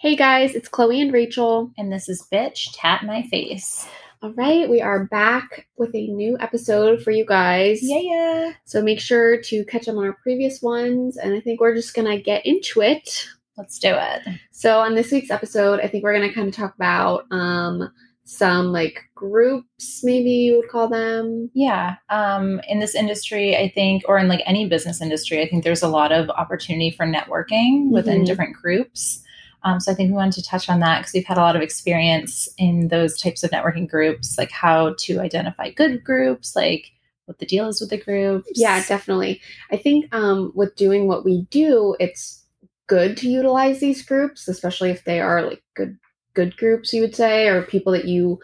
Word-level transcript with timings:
Hey 0.00 0.16
guys, 0.16 0.54
it's 0.54 0.66
Chloe 0.68 1.02
and 1.02 1.12
Rachel. 1.12 1.72
And 1.76 1.92
this 1.92 2.08
is 2.08 2.26
Bitch 2.32 2.68
Tat 2.72 3.04
My 3.04 3.22
Face. 3.24 3.86
All 4.22 4.32
right, 4.32 4.68
we 4.68 4.80
are 4.80 5.04
back 5.06 5.66
with 5.76 5.94
a 5.94 6.06
new 6.08 6.38
episode 6.40 7.02
for 7.02 7.10
you 7.10 7.24
guys. 7.26 7.80
Yeah, 7.82 7.98
yeah. 8.00 8.52
So 8.64 8.82
make 8.82 8.98
sure 9.00 9.40
to 9.42 9.64
catch 9.66 9.88
up 9.88 9.96
on 9.96 10.04
our 10.04 10.16
previous 10.22 10.62
ones, 10.62 11.18
and 11.18 11.34
I 11.34 11.40
think 11.40 11.60
we're 11.60 11.74
just 11.74 11.94
gonna 11.94 12.18
get 12.18 12.44
into 12.46 12.80
it. 12.80 13.26
Let's 13.58 13.78
do 13.78 13.90
it. 13.94 14.22
So 14.52 14.78
on 14.80 14.94
this 14.94 15.12
week's 15.12 15.30
episode, 15.30 15.80
I 15.80 15.86
think 15.86 16.02
we're 16.02 16.14
gonna 16.14 16.32
kind 16.32 16.48
of 16.48 16.54
talk 16.54 16.74
about 16.74 17.26
um 17.30 17.90
some 18.24 18.72
like 18.72 19.02
groups, 19.14 20.02
maybe 20.04 20.30
you 20.30 20.56
would 20.56 20.68
call 20.70 20.88
them. 20.88 21.50
Yeah. 21.52 21.96
Um, 22.10 22.60
in 22.68 22.78
this 22.78 22.94
industry, 22.94 23.56
I 23.56 23.68
think, 23.74 24.04
or 24.06 24.18
in 24.18 24.28
like 24.28 24.40
any 24.46 24.66
business 24.68 25.02
industry, 25.02 25.42
I 25.42 25.48
think 25.48 25.64
there's 25.64 25.82
a 25.82 25.88
lot 25.88 26.12
of 26.12 26.30
opportunity 26.30 26.90
for 26.90 27.04
networking 27.04 27.90
within 27.90 28.22
Mhm. 28.22 28.26
different 28.26 28.54
groups. 28.54 29.24
Um, 29.62 29.80
so 29.80 29.92
I 29.92 29.94
think 29.94 30.10
we 30.10 30.16
wanted 30.16 30.42
to 30.42 30.48
touch 30.48 30.68
on 30.68 30.80
that 30.80 31.00
because 31.00 31.12
we've 31.12 31.26
had 31.26 31.38
a 31.38 31.42
lot 31.42 31.56
of 31.56 31.62
experience 31.62 32.48
in 32.58 32.88
those 32.88 33.20
types 33.20 33.42
of 33.42 33.50
networking 33.50 33.88
groups, 33.88 34.38
like 34.38 34.50
how 34.50 34.94
to 34.98 35.20
identify 35.20 35.70
good 35.70 36.02
groups, 36.02 36.56
like 36.56 36.92
what 37.26 37.38
the 37.38 37.46
deal 37.46 37.68
is 37.68 37.80
with 37.80 37.90
the 37.90 37.98
groups. 37.98 38.50
Yeah, 38.54 38.84
definitely. 38.86 39.40
I 39.70 39.76
think 39.76 40.12
um 40.14 40.52
with 40.54 40.74
doing 40.76 41.06
what 41.06 41.24
we 41.24 41.42
do, 41.50 41.96
it's 42.00 42.44
good 42.86 43.16
to 43.18 43.28
utilize 43.28 43.80
these 43.80 44.02
groups, 44.02 44.48
especially 44.48 44.90
if 44.90 45.04
they 45.04 45.20
are 45.20 45.42
like 45.42 45.62
good 45.74 45.96
good 46.34 46.56
groups, 46.56 46.92
you 46.92 47.02
would 47.02 47.14
say, 47.14 47.48
or 47.48 47.62
people 47.62 47.92
that 47.92 48.06
you 48.06 48.40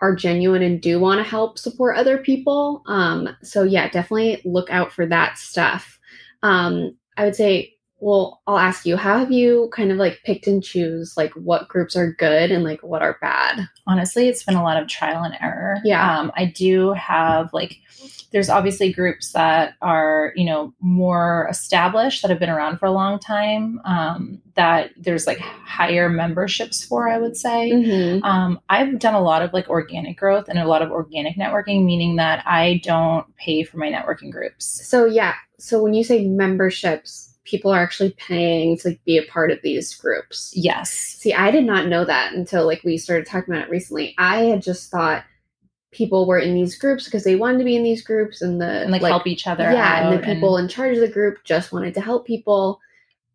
are 0.00 0.16
genuine 0.16 0.62
and 0.62 0.80
do 0.80 0.98
want 0.98 1.18
to 1.18 1.30
help 1.30 1.58
support 1.58 1.96
other 1.96 2.18
people. 2.18 2.82
Um, 2.86 3.28
so 3.42 3.62
yeah, 3.62 3.88
definitely 3.88 4.42
look 4.44 4.68
out 4.70 4.92
for 4.92 5.06
that 5.06 5.38
stuff. 5.38 5.98
Um, 6.42 6.96
I 7.16 7.24
would 7.24 7.36
say, 7.36 7.74
well, 8.02 8.42
I'll 8.48 8.58
ask 8.58 8.84
you, 8.84 8.96
how 8.96 9.18
have 9.18 9.30
you 9.30 9.70
kind 9.72 9.92
of 9.92 9.96
like 9.96 10.20
picked 10.24 10.46
and 10.48 10.62
choose 10.62 11.16
like 11.16 11.32
what 11.34 11.68
groups 11.68 11.94
are 11.96 12.12
good 12.12 12.50
and 12.50 12.64
like 12.64 12.82
what 12.82 13.00
are 13.02 13.16
bad? 13.20 13.68
honestly 13.86 14.28
it's 14.28 14.44
been 14.44 14.54
a 14.54 14.62
lot 14.62 14.80
of 14.80 14.86
trial 14.88 15.22
and 15.24 15.34
error 15.40 15.76
Yeah. 15.84 16.18
um, 16.18 16.30
i 16.36 16.44
do 16.44 16.92
have 16.92 17.52
like 17.52 17.78
there's 18.30 18.48
obviously 18.48 18.92
groups 18.92 19.32
that 19.32 19.74
are 19.82 20.32
you 20.36 20.44
know 20.44 20.72
more 20.80 21.48
established 21.50 22.22
that 22.22 22.30
have 22.30 22.38
been 22.38 22.48
around 22.48 22.78
for 22.78 22.86
a 22.86 22.92
long 22.92 23.18
time 23.18 23.80
um, 23.84 24.40
that 24.54 24.90
there's 24.96 25.26
like 25.26 25.38
higher 25.40 26.08
memberships 26.08 26.84
for 26.84 27.08
i 27.08 27.18
would 27.18 27.36
say 27.36 27.72
Mm-hmm. 27.72 28.22
um, 28.24 28.60
i've 28.68 28.98
done 29.00 29.14
a 29.14 29.20
lot 29.20 29.42
of 29.42 29.52
like 29.52 29.68
organic 29.68 30.16
growth 30.16 30.48
and 30.48 30.58
a 30.60 30.66
lot 30.68 30.82
of 30.82 30.90
organic 30.92 31.36
networking 31.36 31.84
meaning 31.84 32.16
that 32.16 32.44
i 32.46 32.80
don't 32.84 33.26
pay 33.36 33.64
for 33.64 33.78
my 33.78 33.90
networking 33.90 34.30
groups 34.30 34.64
So 34.88 35.06
yeah, 35.06 35.34
so 35.58 35.82
when 35.82 35.92
you 35.94 36.04
say 36.04 36.26
memberships, 36.28 37.31
people 37.52 37.70
are 37.70 37.82
actually 37.82 38.10
paying 38.12 38.78
to 38.78 38.88
like 38.88 39.04
be 39.04 39.18
a 39.18 39.26
part 39.26 39.50
of 39.50 39.58
these 39.62 39.94
groups. 39.94 40.52
yes 40.56 40.90
See, 40.90 41.34
I 41.34 41.50
did 41.50 41.64
not 41.64 41.86
know 41.86 42.04
that 42.06 42.32
until 42.32 42.64
like 42.64 42.82
we 42.82 42.96
started 42.96 43.26
talking 43.26 43.52
about 43.52 43.66
it 43.66 43.70
recently. 43.70 44.14
I 44.16 44.44
had 44.44 44.62
just 44.62 44.90
thought 44.90 45.24
people 45.92 46.26
were 46.26 46.38
in 46.38 46.54
these 46.54 46.76
groups 46.78 47.04
because 47.04 47.24
they 47.24 47.36
wanted 47.36 47.58
to 47.58 47.64
be 47.64 47.76
in 47.76 47.82
these 47.82 48.02
groups 48.02 48.40
and 48.40 48.58
the 48.58 48.82
and 48.82 48.90
like, 48.90 49.02
help 49.02 49.26
each 49.26 49.46
other 49.46 49.70
yeah, 49.70 50.08
and 50.08 50.18
the 50.18 50.24
people 50.24 50.56
in 50.56 50.66
charge 50.66 50.96
of 50.96 51.02
the 51.02 51.12
group 51.12 51.44
just 51.44 51.72
wanted 51.72 51.92
to 51.94 52.00
help 52.00 52.26
people. 52.26 52.80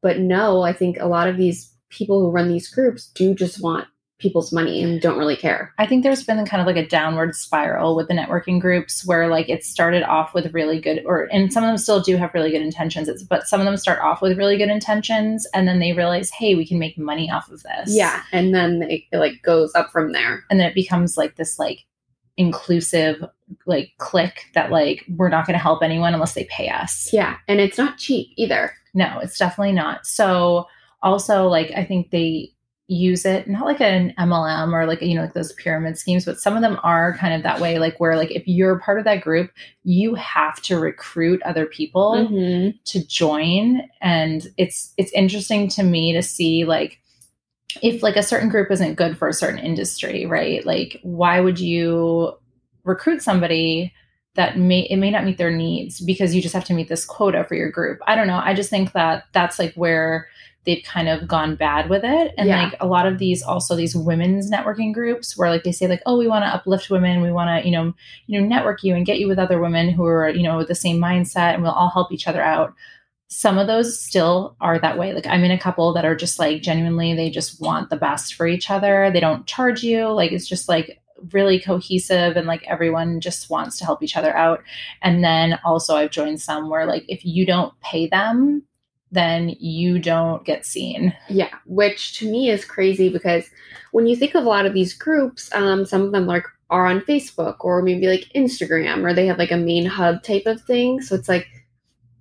But 0.02 0.20
no, 0.20 0.64
I 0.64 0.73
think 0.73 0.98
a 1.00 1.06
lot 1.06 1.30
of 1.30 1.38
these 1.38 1.72
people 1.90 2.20
who 2.20 2.32
run 2.32 2.50
these 2.50 2.68
groups 2.68 3.08
do 3.14 3.36
just 3.36 3.62
want 3.62 3.88
people's 4.20 4.52
money 4.52 4.82
and 4.82 5.00
don't 5.00 5.20
really 5.20 5.36
care. 5.36 5.72
I 5.78 5.86
think 5.86 6.02
there's 6.04 6.23
been 6.23 6.44
kind 6.46 6.60
of 6.60 6.66
like 6.66 6.76
a 6.84 6.88
downward 6.88 7.36
spiral 7.36 7.96
with 7.96 8.08
the 8.08 8.16
networking 8.16 8.60
groups 8.60 9.06
where 9.06 9.28
like 9.28 9.48
it 9.48 9.64
started 9.64 10.02
off 10.02 10.34
with 10.34 10.54
really 10.56 10.80
good 10.82 11.04
or 11.06 11.28
and 11.32 11.54
some 11.54 11.64
of 11.64 11.68
them 11.70 11.78
still 11.78 12.00
do 12.02 12.18
have 12.18 12.34
really 12.34 12.50
good 12.50 12.64
intentions 12.64 13.08
it's, 13.08 13.22
but 13.22 13.48
some 13.48 13.60
of 13.62 13.66
them 13.68 13.78
start 13.78 14.00
off 14.02 14.22
with 14.22 14.36
really 14.38 14.58
good 14.58 14.70
intentions 14.70 15.45
and 15.54 15.68
then 15.68 15.78
they 15.78 15.94
realize 15.94 16.32
hey 16.32 16.56
we 16.56 16.66
can 16.68 16.80
make 16.80 16.98
money 16.98 17.30
off 17.30 17.52
of 17.52 17.62
this 17.62 17.95
Yeah, 17.95 18.23
and 18.32 18.56
then 18.56 18.82
it, 18.90 19.02
it 19.12 19.18
like 19.20 19.42
goes 19.44 19.76
up 19.76 19.92
from 19.92 20.14
there. 20.14 20.44
and 20.50 20.60
then 20.60 20.68
it 20.68 20.73
becomes 20.73 21.16
like 21.16 21.36
this 21.36 21.60
like 21.60 21.86
inclusive 22.38 23.23
like 23.66 23.92
click 23.98 24.45
that 24.54 24.72
like 24.72 25.04
we're 25.16 25.30
not 25.30 25.45
going 25.45 25.58
to 25.58 25.61
help 25.61 25.82
anyone 25.84 26.14
unless 26.14 26.34
they 26.34 26.45
pay 26.45 26.70
us 26.70 27.11
Yeah, 27.14 27.38
and 27.48 27.60
it's 27.60 27.78
not 27.78 27.98
cheap 27.98 28.30
either. 28.36 28.73
no 28.94 29.20
it's 29.22 29.38
definitely 29.38 29.73
not 29.73 30.05
so 30.05 30.67
also 31.04 31.48
like 31.48 31.72
i 31.76 31.84
think 31.86 32.10
they 32.11 32.52
use 32.89 33.25
it 33.25 33.49
not 33.49 33.65
like 33.65 33.81
an 33.81 34.14
mlm 34.17 34.71
or 34.71 34.86
like 34.86 35.02
you 35.02 35.14
know 35.14 35.23
like 35.23 35.33
those 35.33 35.52
pyramid 35.53 35.98
schemes 35.98 36.23
but 36.23 36.39
some 36.39 36.55
of 36.55 36.61
them 36.61 36.80
are 36.83 37.17
kind 37.17 37.33
of 37.33 37.43
that 37.43 37.59
way 37.59 37.80
like 37.80 37.99
where 37.99 38.15
like 38.15 38.31
if 38.31 38.48
you're 38.48 38.80
part 38.80 38.98
of 38.98 39.03
that 39.03 39.20
group 39.20 39.52
you 39.83 40.15
have 40.15 40.61
to 40.61 40.80
recruit 40.80 41.42
other 41.43 41.65
people 41.65 42.14
Mhm. 42.15 42.73
to 42.86 43.05
join. 43.08 43.81
And 44.02 44.48
it's 44.58 44.93
it's 44.98 45.11
interesting 45.11 45.67
to 45.70 45.83
me 45.83 46.14
to 46.14 46.21
see 46.21 46.64
like 46.64 46.99
if 47.81 48.02
like 48.02 48.15
a 48.15 48.23
certain 48.23 48.48
group 48.49 48.71
isn't 48.71 48.95
good 48.95 49.17
for 49.17 49.27
a 49.27 49.33
certain 49.33 49.59
industry 49.59 50.25
right? 50.25 50.65
Like 50.65 50.99
why 51.04 51.42
would 51.42 51.59
you 51.59 52.31
recruit 52.86 53.21
somebody 53.21 53.93
that 54.36 54.58
may 54.58 54.81
it 54.89 54.95
may 54.98 55.11
not 55.11 55.25
meet 55.25 55.37
their 55.37 55.52
needs 55.52 55.99
because 55.99 56.33
you 56.33 56.42
just 56.42 56.54
have 56.55 56.64
to 56.65 56.73
meet 56.73 56.87
this 56.87 57.04
quota 57.05 57.43
for 57.43 57.55
your 57.55 57.69
group? 57.69 57.99
I 58.08 58.15
don't 58.15 58.27
know. 58.27 58.39
I 58.42 58.54
just 58.54 58.69
think 58.69 58.93
that 58.93 59.25
that's 59.33 59.59
like 59.59 59.73
where 59.73 60.27
they've 60.67 60.83
kind 60.83 61.08
of 61.08 61.28
gone 61.28 61.55
bad 61.55 61.89
with 61.89 62.04
it. 62.04 62.33
And 62.38 62.48
Yeah. 62.48 62.66
like 62.66 62.76
a 62.80 62.86
lot 62.86 63.08
of 63.08 63.17
these 63.17 63.42
also 63.42 63.76
these 63.76 63.95
women's 63.95 64.52
networking 64.52 64.94
groups 64.94 65.36
where 65.36 65.50
like 65.50 65.64
they 65.64 65.72
say 65.72 65.88
like 65.88 66.04
oh 66.05 66.17
we 66.20 66.28
want 66.28 66.44
to 66.44 66.54
uplift 66.54 66.92
women. 66.92 67.22
We 67.22 67.32
want 67.32 67.50
to 67.64 67.67
you 67.67 67.73
know 67.76 67.94
you 68.28 68.39
know 68.39 68.45
network 68.45 68.83
you 68.83 68.94
and 68.94 69.05
get 69.05 69.17
you 69.17 69.28
with 69.28 69.39
other 69.39 69.60
women 69.60 69.89
who 69.89 70.05
are 70.05 70.30
you 70.30 70.44
know 70.44 70.58
with 70.58 70.67
the 70.67 70.76
same 70.76 70.98
mindset 71.00 71.54
and 71.55 71.64
we'll 71.64 71.72
all 71.72 71.89
help 71.89 72.11
each 72.11 72.28
other 72.28 72.44
out. 72.44 72.73
Some 73.30 73.58
of 73.58 73.67
those 73.67 74.00
still 74.00 74.55
are 74.61 74.78
that 74.80 74.98
way. 74.98 75.14
Like 75.14 75.26
i'm 75.28 75.44
in 75.44 75.52
a 75.52 75.60
couple 75.60 75.94
that 75.94 76.05
are 76.05 76.16
just 76.16 76.38
like 76.38 76.61
genuinely 76.61 77.16
they 77.16 77.30
just 77.30 77.60
want 77.61 77.89
the 77.89 77.95
best 77.98 78.36
for 78.36 78.45
each 78.45 78.70
other. 78.70 79.10
They 79.11 79.22
don't 79.22 79.48
charge 79.48 79.82
you. 79.84 80.10
Like 80.10 80.32
it's 80.34 80.48
just 80.48 80.67
like 80.70 80.99
really 81.32 81.60
cohesive 81.60 82.38
and 82.38 82.45
like 82.45 82.64
everyone 82.67 83.20
just 83.22 83.49
wants 83.49 83.78
to 83.80 83.86
help 83.86 84.04
each 84.04 84.16
other 84.17 84.36
out. 84.38 84.61
And 85.02 85.23
then 85.23 85.58
also 85.66 85.95
i've 85.95 86.11
joined 86.11 86.42
some 86.42 86.70
where 86.70 86.86
like 86.86 87.05
if 87.08 87.23
you 87.26 87.45
don't 87.45 87.73
pay 87.80 88.05
them 88.08 88.64
then 89.12 89.50
you 89.60 90.00
don't 90.00 90.44
get 90.44 90.66
seen 90.66 91.14
Yeah, 91.30 91.54
which 91.66 92.18
to 92.20 92.30
me 92.30 92.50
is 92.50 92.66
crazy 92.66 93.10
because 93.10 93.50
when 93.92 94.06
you 94.06 94.16
think 94.16 94.36
of 94.36 94.44
a 94.44 94.50
lot 94.50 94.66
of 94.66 94.73
these 94.73 94.94
groups, 94.94 95.54
um, 95.54 95.86
some 95.86 96.02
of 96.02 96.12
them 96.12 96.26
like 96.26 96.44
are 96.70 96.86
on 96.86 97.02
Facebook 97.02 97.58
or 97.62 97.82
maybe 97.82 98.08
like 98.08 98.32
Instagram 98.36 99.04
or 99.04 99.14
they 99.14 99.26
have 99.26 99.38
like 99.38 99.52
a 99.52 99.58
main 99.58 99.86
hub 99.86 100.23
type 100.23 100.46
of 100.46 100.62
thing. 100.62 101.02
So 101.02 101.16
it's 101.16 101.30
like 101.30 101.48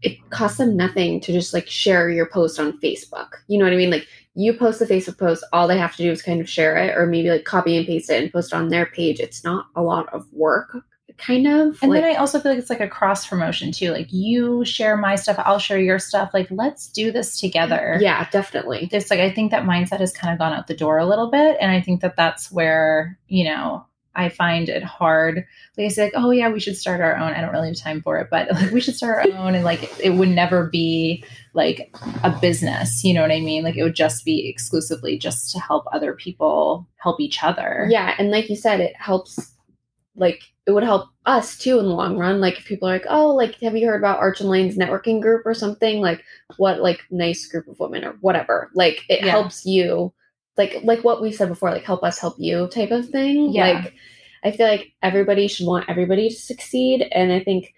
it 0.03 0.19
costs 0.31 0.59
them 0.59 0.77
nothing 0.77 1.21
to 1.21 1.33
just 1.33 1.53
like 1.53 1.67
share 1.67 2.11
your 2.11 2.27
post 2.27 2.61
on 2.61 2.79
Facebook. 2.79 3.29
You 3.49 3.59
know 3.59 3.65
what 3.65 3.73
I 3.73 3.77
mean? 3.77 3.91
Like 3.91 4.07
you 4.35 4.53
post 4.53 4.79
the 4.79 4.87
Facebook 4.87 5.19
post, 5.19 5.45
all 5.53 5.67
they 5.67 5.79
have 5.79 5.97
to 5.97 6.03
do 6.03 6.11
is 6.11 6.23
kind 6.23 6.41
of 6.41 6.49
share 6.49 6.77
it 6.77 6.97
or 6.97 7.07
maybe 7.07 7.31
like 7.31 7.45
copy 7.45 7.77
and 7.77 7.87
paste 7.87 8.11
it 8.11 8.23
and 8.23 8.33
post 8.33 8.53
it 8.53 8.57
on 8.57 8.69
their 8.69 8.87
page. 8.87 9.19
It's 9.19 9.43
not 9.43 9.67
a 9.75 9.83
lot 9.83 10.13
of 10.13 10.27
work, 10.33 10.77
kind 11.19 11.47
of. 11.47 11.79
and 11.83 11.91
like, 11.91 12.03
then 12.03 12.11
i 12.11 12.15
also 12.15 12.39
feel 12.41 12.53
like 12.53 12.59
it's 12.59 12.71
like 12.71 12.81
a 12.81 12.89
cross 12.89 13.27
promotion 13.27 13.73
too 13.73 13.91
like 13.91 14.13
you 14.13 14.65
share 14.65 14.97
my 14.97 15.15
stuff 15.15 15.37
i'll 15.45 15.59
share 15.59 15.81
your 15.81 15.99
stuff 15.99 16.31
like 16.33 16.49
let's 16.51 16.89
do 16.89 17.11
this 17.11 17.39
together 17.39 17.99
yeah, 18.01 18.29
definitely. 18.31 18.89
it's 18.93 19.11
like 19.11 19.21
I 19.21 19.31
think 19.31 19.51
that 19.51 19.65
mindset 19.65 20.01
has 20.01 20.13
kind 20.13 20.33
of 20.33 20.39
gone 20.39 20.53
out 20.53 20.67
the 20.67 20.77
door 20.77 20.99
a 20.99 21.07
little 21.07 21.31
bit, 21.31 21.57
and 21.61 21.71
I 21.71 21.81
think 21.81 22.01
that 22.01 22.17
that's 22.17 22.51
where 22.53 23.19
you 23.29 23.45
know 23.45 23.85
I 24.15 24.29
find 24.29 24.69
it 24.69 24.83
hard. 24.83 25.45
Like 25.77 25.87
I 25.87 25.89
say, 25.89 26.05
like, 26.05 26.13
oh 26.17 26.31
yeah, 26.31 26.49
we 26.49 26.61
should 26.61 26.77
start 26.77 27.01
our 27.01 27.17
own. 27.17 27.33
I 27.33 27.41
don't 27.41 27.53
really 27.53 27.69
have 27.69 27.77
time 27.77 28.03
for 28.03 28.19
it, 28.19 28.29
but 28.31 28.51
like 28.53 28.71
we 28.71 28.81
should 28.81 28.95
start 28.95 29.27
our 29.27 29.39
own, 29.39 29.55
and 29.55 29.65
like 29.65 29.91
it 30.01 30.11
would 30.11 30.29
never 30.29 30.69
be 30.69 31.25
like 31.53 31.95
a 32.23 32.31
business. 32.31 33.05
You 33.05 33.15
know 33.15 33.23
what 33.23 33.33
I 33.33 33.41
mean? 33.41 33.65
Like 33.65 33.77
it 33.77 33.83
would 33.83 33.97
just 33.97 34.25
be 34.25 34.49
exclusively 34.49 35.19
just 35.19 35.53
to 35.53 35.61
help 35.61 35.85
other 35.93 36.15
people 36.15 36.87
help 36.97 37.21
each 37.21 37.43
other. 37.43 37.87
Yeah, 37.91 38.15
and 38.19 38.31
like 38.31 38.49
you 38.49 38.57
said, 38.57 38.81
it 38.81 38.95
helps. 38.97 39.53
Like 40.17 40.43
it 40.67 40.73
would 40.73 40.83
help 40.83 41.09
us 41.27 41.57
too 41.59 41.79
in 41.79 41.85
the 41.87 41.93
long 41.93 42.17
run. 42.19 42.41
Like 42.41 42.59
if 42.59 42.65
people 42.65 42.89
are 42.89 42.93
like, 42.93 43.07
"Oh, 43.09 43.35
like 43.35 43.57
have 43.61 43.77
you 43.77 43.87
heard 43.87 44.01
about 44.01 44.19
Arch 44.19 44.41
and 44.41 44.49
Lane's 44.51 44.77
networking 44.77 45.21
group 45.21 45.45
or 45.47 45.55
something?" 45.55 46.01
Like 46.01 46.23
what 46.57 46.81
like 46.81 47.01
nice 47.11 47.47
group 47.47 47.69
of 47.69 47.79
women 47.79 48.05
or 48.05 48.13
whatever. 48.21 48.71
Like 48.75 49.05
it 49.09 49.25
Yeah. 49.25 49.31
helps 49.31 49.65
you. 49.67 50.13
Like 50.57 50.81
like 50.83 51.05
what 51.05 51.21
we 51.23 51.33
said 51.33 51.49
before, 51.49 51.71
like 51.71 51.85
help 51.85 52.03
us 52.03 52.19
help 52.19 52.37
you 52.39 52.69
type 52.69 52.91
of 52.91 53.09
thing. 53.09 53.53
Yeah. 53.53 53.69
Like 53.83 53.95
I 54.45 54.51
feel 54.53 54.67
like 54.69 54.93
everybody 55.03 55.49
should 55.49 55.67
want 55.67 55.89
everybody 55.89 56.29
to 56.29 56.35
succeed, 56.35 57.07
and 57.13 57.33
I 57.33 57.41
think 57.41 57.73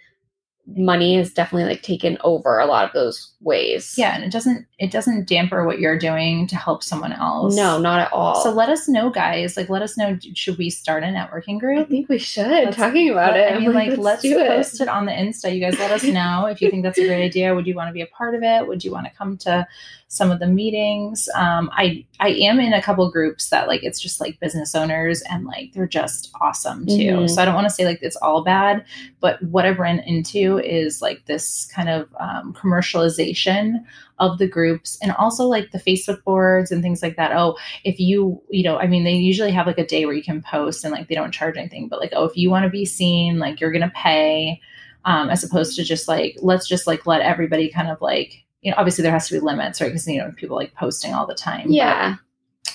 money 0.76 1.16
has 1.16 1.32
definitely 1.32 1.66
like 1.68 1.82
taken 1.82 2.18
over 2.22 2.58
a 2.58 2.66
lot 2.66 2.84
of 2.84 2.92
those 2.92 3.32
ways. 3.40 3.94
Yeah, 3.96 4.14
and 4.14 4.22
it 4.22 4.30
doesn't 4.30 4.66
it 4.78 4.90
doesn't 4.90 5.26
damper 5.26 5.64
what 5.66 5.78
you're 5.78 5.98
doing 5.98 6.46
to 6.48 6.56
help 6.56 6.82
someone 6.82 7.12
else. 7.12 7.56
No, 7.56 7.78
not 7.78 8.00
at 8.00 8.12
all. 8.12 8.42
So 8.42 8.50
let 8.52 8.68
us 8.68 8.88
know, 8.88 9.10
guys. 9.10 9.56
Like, 9.56 9.68
let 9.70 9.82
us 9.82 9.96
know. 9.96 10.18
Should 10.34 10.58
we 10.58 10.70
start 10.70 11.02
a 11.02 11.06
networking 11.06 11.58
group? 11.58 11.86
I 11.86 11.90
think 11.90 12.08
we 12.08 12.18
should 12.18 12.46
Let's- 12.48 12.76
talking 12.76 13.10
about 13.10 13.32
Let- 13.32 13.52
it. 13.52 13.56
I 13.56 13.58
mean, 13.60 13.72
like, 13.72 13.96
let's, 13.98 14.24
it. 14.24 14.36
post 14.46 14.80
it 14.80 14.88
on 14.88 15.06
the 15.06 15.12
Insta. 15.12 15.52
You 15.54 15.60
guys 15.60 15.78
let 15.78 15.90
us 15.90 16.04
know 16.04 16.46
if 16.46 16.60
you 16.60 16.70
think 16.70 16.82
that's 16.84 16.98
a 16.98 17.06
great 17.06 17.24
idea. 17.30 17.54
Would 17.54 17.66
you 17.66 17.74
want 17.74 17.88
to 17.88 17.92
be 17.94 18.02
a 18.02 18.06
part 18.06 18.34
of 18.34 18.42
it? 18.42 18.66
Would 18.66 18.84
you 18.84 18.92
want 18.92 19.06
to 19.06 19.12
come 19.16 19.36
to 19.38 19.66
some 20.10 20.30
of 20.30 20.38
the 20.38 20.46
meetings. 20.46 21.28
Um, 21.34 21.68
I 21.72 22.04
I 22.18 22.30
am 22.30 22.58
in 22.60 22.72
a 22.72 22.80
couple 22.82 23.10
groups 23.10 23.50
that 23.50 23.68
like 23.68 23.84
it's 23.84 24.00
just 24.00 24.20
like 24.20 24.40
business 24.40 24.74
owners 24.74 25.22
and 25.30 25.44
like 25.44 25.72
they're 25.74 25.86
just 25.86 26.30
awesome 26.40 26.86
too. 26.86 26.92
Mhm. 26.92 27.30
So 27.30 27.42
I 27.42 27.44
don't 27.44 27.54
want 27.54 27.66
to 27.66 27.74
say 27.74 27.84
like 27.84 27.98
it's 28.00 28.16
all 28.16 28.42
bad, 28.42 28.84
but 29.20 29.42
what 29.42 29.66
I've 29.66 29.78
run 29.78 29.98
into 30.00 30.58
is 30.60 31.02
like 31.02 31.26
this 31.26 31.66
kind 31.74 31.90
of 31.90 32.08
um, 32.18 32.54
commercialization 32.54 33.84
of 34.18 34.38
the 34.38 34.48
groups 34.48 34.98
and 35.02 35.12
also 35.12 35.44
like 35.44 35.70
the 35.70 35.78
Facebook 35.78 36.24
boards 36.24 36.72
and 36.72 36.82
things 36.82 37.02
like 37.02 37.16
that. 37.16 37.32
Oh, 37.32 37.56
if 37.84 38.00
you, 38.00 38.42
you 38.48 38.64
know, 38.64 38.78
I 38.78 38.86
mean, 38.86 39.04
they 39.04 39.12
usually 39.12 39.52
have 39.52 39.66
like 39.66 39.78
a 39.78 39.86
day 39.86 40.06
where 40.06 40.14
you 40.14 40.22
can 40.22 40.42
post 40.42 40.84
and 40.84 40.92
like 40.92 41.08
they 41.08 41.14
don't 41.14 41.32
charge 41.32 41.56
anything, 41.56 41.86
but 41.86 42.00
like, 42.00 42.12
oh, 42.16 42.24
if 42.24 42.36
you 42.36 42.50
want 42.50 42.64
to 42.64 42.70
be 42.70 42.84
seen, 42.84 43.38
like 43.38 43.60
you're 43.60 43.70
going 43.70 43.82
to 43.82 43.92
pay, 43.94 44.60
um, 45.04 45.30
as 45.30 45.44
opposed 45.44 45.76
to 45.76 45.84
just 45.84 46.08
like, 46.08 46.36
let's 46.40 46.66
just 46.66 46.86
like 46.86 47.06
let 47.06 47.20
everybody 47.20 47.68
kind 47.68 47.88
of 47.88 48.00
like, 48.00 48.44
you 48.62 48.70
know, 48.70 48.76
obviously 48.76 49.02
there 49.02 49.12
has 49.12 49.28
to 49.28 49.34
be 49.34 49.40
limits, 49.40 49.80
right? 49.80 49.88
Because, 49.88 50.06
you 50.06 50.18
know, 50.18 50.32
people 50.36 50.56
like 50.56 50.74
posting 50.74 51.14
all 51.14 51.26
the 51.26 51.34
time. 51.34 51.70
Yeah. 51.70 52.16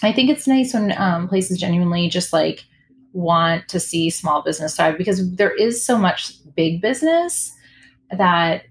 I 0.02 0.12
think 0.12 0.30
it's 0.30 0.48
nice 0.48 0.74
when 0.74 0.94
um, 0.98 1.28
places 1.28 1.60
genuinely 1.60 2.10
just 2.10 2.34
like 2.34 2.66
want 3.14 3.68
to 3.70 3.80
see 3.80 4.10
small 4.10 4.42
business 4.42 4.76
thrive 4.76 4.98
because 4.98 5.36
there 5.36 5.54
is 5.54 5.86
so 5.86 5.98
much 5.98 6.34
big 6.56 6.82
business 6.82 7.54
that 8.12 8.64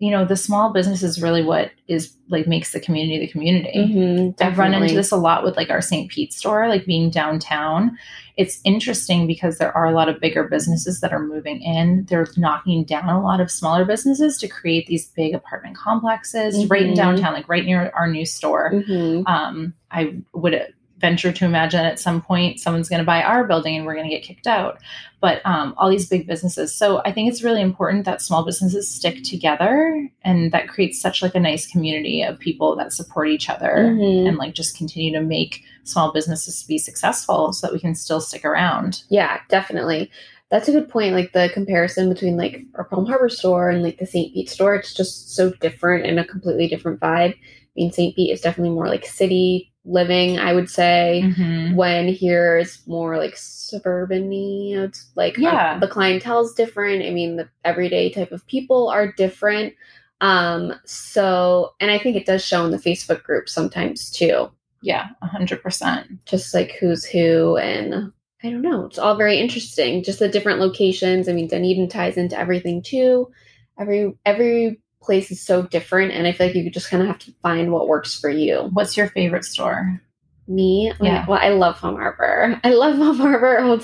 you 0.00 0.10
know 0.10 0.24
the 0.24 0.36
small 0.36 0.72
business 0.72 1.02
is 1.02 1.20
really 1.20 1.42
what 1.42 1.70
is 1.88 2.14
like 2.28 2.46
makes 2.46 2.72
the 2.72 2.78
community 2.80 3.18
the 3.18 3.32
community. 3.32 3.72
Mhm, 3.76 4.40
I've 4.40 4.58
run 4.58 4.74
into 4.74 4.94
this 4.94 5.10
a 5.10 5.16
lot 5.16 5.42
with 5.42 5.56
like 5.56 5.70
our 5.70 5.80
St. 5.80 6.10
Pete 6.10 6.32
store, 6.32 6.68
like 6.68 6.86
being 6.86 7.10
downtown. 7.10 7.96
It's 8.36 8.60
interesting 8.62 9.26
because 9.26 9.58
there 9.58 9.76
are 9.76 9.86
a 9.86 9.92
lot 9.92 10.08
of 10.08 10.20
bigger 10.20 10.44
businesses 10.44 11.00
that 11.00 11.12
are 11.12 11.18
moving 11.18 11.60
in. 11.62 12.06
They're 12.08 12.28
knocking 12.36 12.84
down 12.84 13.08
a 13.08 13.20
lot 13.20 13.40
of 13.40 13.50
smaller 13.50 13.84
businesses 13.84 14.38
to 14.38 14.46
create 14.46 14.86
these 14.86 15.06
big 15.08 15.34
apartment 15.34 15.76
complexes 15.76 16.66
right 16.66 16.82
in 16.82 16.92
Mhm. 16.92 16.96
downtown, 16.96 17.32
like 17.32 17.48
right 17.48 17.64
near 17.64 17.90
our 17.96 18.08
new 18.08 18.24
store 18.24 18.70
Mhm. 18.72 19.24
um, 19.28 19.74
I 19.90 20.14
would 20.34 20.54
venture 20.98 21.32
to 21.32 21.44
imagine 21.44 21.84
at 21.84 21.98
some 21.98 22.20
point 22.20 22.60
someone's 22.60 22.88
going 22.88 23.00
to 23.00 23.06
buy 23.06 23.22
our 23.22 23.44
building 23.44 23.76
and 23.76 23.86
we're 23.86 23.94
going 23.94 24.08
to 24.08 24.14
get 24.14 24.24
kicked 24.24 24.46
out. 24.46 24.78
But 25.20 25.40
um, 25.44 25.74
all 25.76 25.90
these 25.90 26.08
big 26.08 26.26
businesses. 26.26 26.72
So 26.74 27.02
I 27.04 27.12
think 27.12 27.28
it's 27.30 27.42
really 27.42 27.60
important 27.60 28.04
that 28.04 28.22
small 28.22 28.44
businesses 28.44 28.88
stick 28.88 29.24
together, 29.24 30.08
and 30.22 30.52
that 30.52 30.68
creates 30.68 31.00
such 31.00 31.22
like 31.22 31.34
a 31.34 31.40
nice 31.40 31.66
community 31.66 32.22
of 32.22 32.38
people 32.38 32.76
that 32.76 32.92
support 32.92 33.28
each 33.28 33.48
other 33.50 33.88
Mhm. 33.96 34.28
and 34.28 34.36
like 34.36 34.54
just 34.54 34.76
continue 34.76 35.12
to 35.12 35.20
make 35.20 35.62
small 35.82 36.12
businesses 36.12 36.62
be 36.64 36.78
successful, 36.78 37.52
so 37.52 37.66
that 37.66 37.72
we 37.72 37.80
can 37.80 37.94
still 37.96 38.20
stick 38.20 38.44
around. 38.44 39.02
Yeah, 39.08 39.40
definitely. 39.48 40.10
That's 40.50 40.68
a 40.68 40.72
good 40.72 40.88
point. 40.88 41.14
Like 41.14 41.32
the 41.32 41.50
comparison 41.52 42.08
between 42.08 42.36
like 42.36 42.62
our 42.76 42.84
Palm 42.84 43.04
Harbor 43.06 43.28
store 43.28 43.70
and 43.70 43.82
like 43.82 43.98
the 43.98 44.06
St. 44.06 44.32
Pete 44.32 44.48
store, 44.48 44.76
it's 44.76 44.94
just 44.94 45.34
so 45.34 45.50
different 45.60 46.06
and 46.06 46.18
a 46.20 46.24
completely 46.24 46.68
different 46.68 47.00
vibe. 47.00 47.34
I 47.34 47.38
mean, 47.76 47.90
St. 47.92 48.14
Pete 48.16 48.30
is 48.32 48.40
definitely 48.40 48.74
more 48.74 48.88
like 48.88 49.04
city 49.04 49.67
living, 49.88 50.38
I 50.38 50.52
would 50.52 50.68
say. 50.70 51.22
Mhm. 51.24 51.74
When 51.74 52.08
here 52.08 52.56
is 52.58 52.78
more 52.86 53.16
like 53.16 53.36
suburban 53.36 54.32
It's 54.32 55.06
like 55.16 55.36
Yeah. 55.36 55.78
the 55.78 55.88
clientele 55.88 56.40
is 56.44 56.54
different. 56.54 57.04
I 57.04 57.10
mean, 57.10 57.36
the 57.36 57.48
everyday 57.64 58.10
type 58.10 58.32
of 58.32 58.46
people 58.46 58.88
are 58.88 59.12
different. 59.12 59.74
Um, 60.20 60.74
so 60.84 61.74
and 61.80 61.90
I 61.90 61.98
think 61.98 62.16
it 62.16 62.26
does 62.26 62.44
show 62.44 62.64
in 62.64 62.70
the 62.72 62.78
Facebook 62.78 63.22
group 63.22 63.48
sometimes 63.48 64.10
too. 64.10 64.50
Yeah, 64.82 65.08
a 65.22 65.26
hundred 65.26 65.62
percent. 65.62 66.06
just 66.24 66.54
like 66.54 66.72
who's 66.80 67.04
who 67.04 67.56
and 67.56 68.12
I 68.44 68.50
don't 68.50 68.62
know. 68.62 68.86
It's 68.86 68.98
all 68.98 69.16
very 69.16 69.38
interesting. 69.40 70.04
Just 70.04 70.20
the 70.20 70.28
different 70.28 70.60
locations. 70.60 71.28
I 71.28 71.32
mean, 71.32 71.48
Dunedin 71.48 71.88
ties 71.88 72.16
into 72.16 72.38
everything 72.38 72.82
too. 72.82 73.30
Every 73.78 74.12
every 74.24 74.80
place 75.02 75.30
is 75.30 75.40
so 75.40 75.62
different, 75.62 76.12
and 76.12 76.26
I 76.26 76.32
feel 76.32 76.46
like 76.48 76.56
you 76.56 76.70
just 76.70 76.90
kind 76.90 77.02
of 77.02 77.06
have 77.08 77.18
to 77.20 77.32
find 77.42 77.72
what 77.72 77.88
works 77.88 78.18
for 78.18 78.30
you. 78.30 78.68
What's 78.72 78.96
your 78.96 79.08
favorite 79.08 79.44
store? 79.44 80.00
Me, 80.48 80.92
Yeah. 81.00 81.26
well, 81.28 81.38
I 81.42 81.50
love 81.50 81.76
Palm 81.76 81.96
Harbor. 81.96 82.58
I 82.64 82.70
love 82.70 82.96
Palm 82.98 83.16
Harbor. 83.18 83.78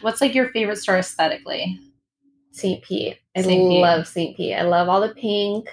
What's 0.00 0.20
like 0.20 0.34
your 0.34 0.48
favorite 0.50 0.78
store 0.78 0.96
aesthetically? 0.98 1.78
St. 2.52 2.82
Pete. 2.82 3.18
I 3.36 3.42
St. 3.42 3.80
Love 3.80 4.06
St. 4.06 4.36
Pete. 4.36 4.54
I 4.54 4.62
love 4.62 4.88
all 4.88 5.00
the 5.00 5.14
pink. 5.14 5.68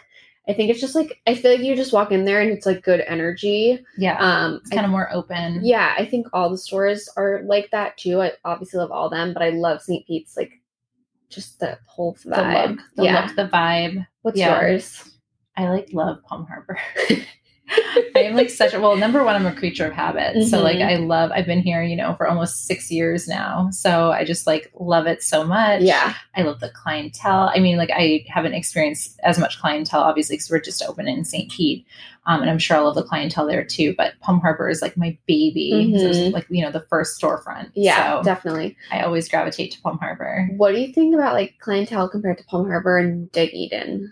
I 0.48 0.54
think 0.54 0.70
it's 0.72 0.80
just 0.80 0.96
like 0.96 1.20
I 1.28 1.36
feel 1.36 1.52
like 1.52 1.60
you 1.62 1.76
just 1.76 1.94
walk 1.94 2.12
in 2.12 2.26
there 2.26 2.42
and 2.42 2.52
it's 2.52 2.66
like 2.66 2.84
good 2.84 3.02
energy. 3.08 3.84
Yeah, 3.98 4.18
Um, 4.20 4.56
it's 4.62 4.70
kind 4.72 4.86
of 4.86 4.92
more 4.92 5.12
open. 5.14 5.60
Yeah, 5.64 5.94
I 5.98 6.06
think 6.06 6.28
all 6.34 6.50
the 6.50 6.58
stores 6.58 7.08
are 7.18 7.42
like 7.46 7.70
that 7.72 7.98
too. 7.98 8.22
I 8.22 8.32
obviously 8.46 8.80
love 8.80 8.92
all 8.92 9.10
them, 9.10 9.34
but 9.34 9.44
I 9.44 9.50
love 9.50 9.82
St. 9.82 10.06
Pete's 10.08 10.38
like 10.38 10.59
just 11.30 11.60
the 11.60 11.78
whole 11.86 12.18
the 12.24 12.32
vibe. 12.32 12.70
look, 12.70 12.80
the 12.96 13.04
yeah. 13.04 13.26
look, 13.26 13.36
the 13.36 13.48
vibe. 13.48 14.08
What's 14.22 14.38
yeah. 14.38 14.62
yours? 14.62 15.12
I 15.56 15.70
like 15.70 15.90
love 15.94 16.24
Palm 16.24 16.46
Harbor. 16.46 16.80
I 18.16 18.20
am 18.24 18.36
like 18.36 18.50
such 18.50 18.74
a 18.74 18.80
well, 18.82 18.96
number 18.98 19.24
one, 19.24 19.36
I'm 19.36 19.46
a 19.46 19.54
creature 19.56 19.86
of 19.88 19.94
habit. 19.94 20.44
So 20.48 20.62
like 20.62 20.78
Mhm. 20.78 20.88
I 20.90 20.96
love 20.98 21.32
I've 21.34 21.46
been 21.46 21.62
here, 21.62 21.84
you 21.84 21.96
know, 21.96 22.16
for 22.16 22.28
almost 22.28 22.66
six 22.66 22.90
years 22.92 23.28
now. 23.28 23.70
So 23.72 24.12
I 24.12 24.24
just 24.26 24.48
like 24.48 24.72
love 24.80 25.06
it 25.08 25.22
so 25.24 25.44
much. 25.44 25.82
Yeah. 25.82 26.14
I 26.36 26.42
love 26.42 26.60
the 26.60 26.70
clientele. 26.70 27.52
I 27.54 27.60
mean, 27.60 27.78
like 27.78 27.92
I 27.94 28.26
haven't 28.28 28.54
experienced 28.56 29.20
as 29.24 29.38
much 29.40 29.60
clientele, 29.60 30.02
obviously, 30.02 30.36
because 30.36 30.50
we're 30.50 30.60
just 30.62 30.84
open 30.84 31.08
in 31.08 31.24
St. 31.26 31.52
Pete. 31.52 31.86
Um, 32.26 32.42
and 32.42 32.50
I'm 32.50 32.60
sure 32.60 32.78
I 32.78 32.82
love 32.82 32.96
the 32.96 33.04
clientele 33.04 33.48
there 33.48 33.64
too. 33.64 33.96
But 33.98 34.14
Palm 34.22 34.40
Harbor 34.42 34.70
is 34.70 34.82
like 34.82 34.96
my 34.98 35.18
baby. 35.28 35.92
'cause 35.94 36.04
It 36.04 36.08
was 36.08 36.34
like, 36.34 36.46
you 36.50 36.64
know, 36.64 36.72
the 36.72 36.86
first 36.90 37.20
storefront. 37.20 37.70
Yeah, 37.74 38.18
So 38.18 38.24
definitely. 38.24 38.76
I 38.92 39.02
always 39.02 39.28
gravitate 39.30 39.72
to 39.72 39.82
Palm 39.82 39.98
Harbor. 40.00 40.48
What 40.58 40.74
do 40.76 40.82
you 40.82 40.94
think 40.94 41.14
about 41.16 41.34
like 41.34 41.56
clientele 41.60 42.10
compared 42.10 42.38
to 42.40 42.44
Palm 42.46 42.68
Harbor 42.68 42.98
and 42.98 43.32
Dunedin? 43.32 44.12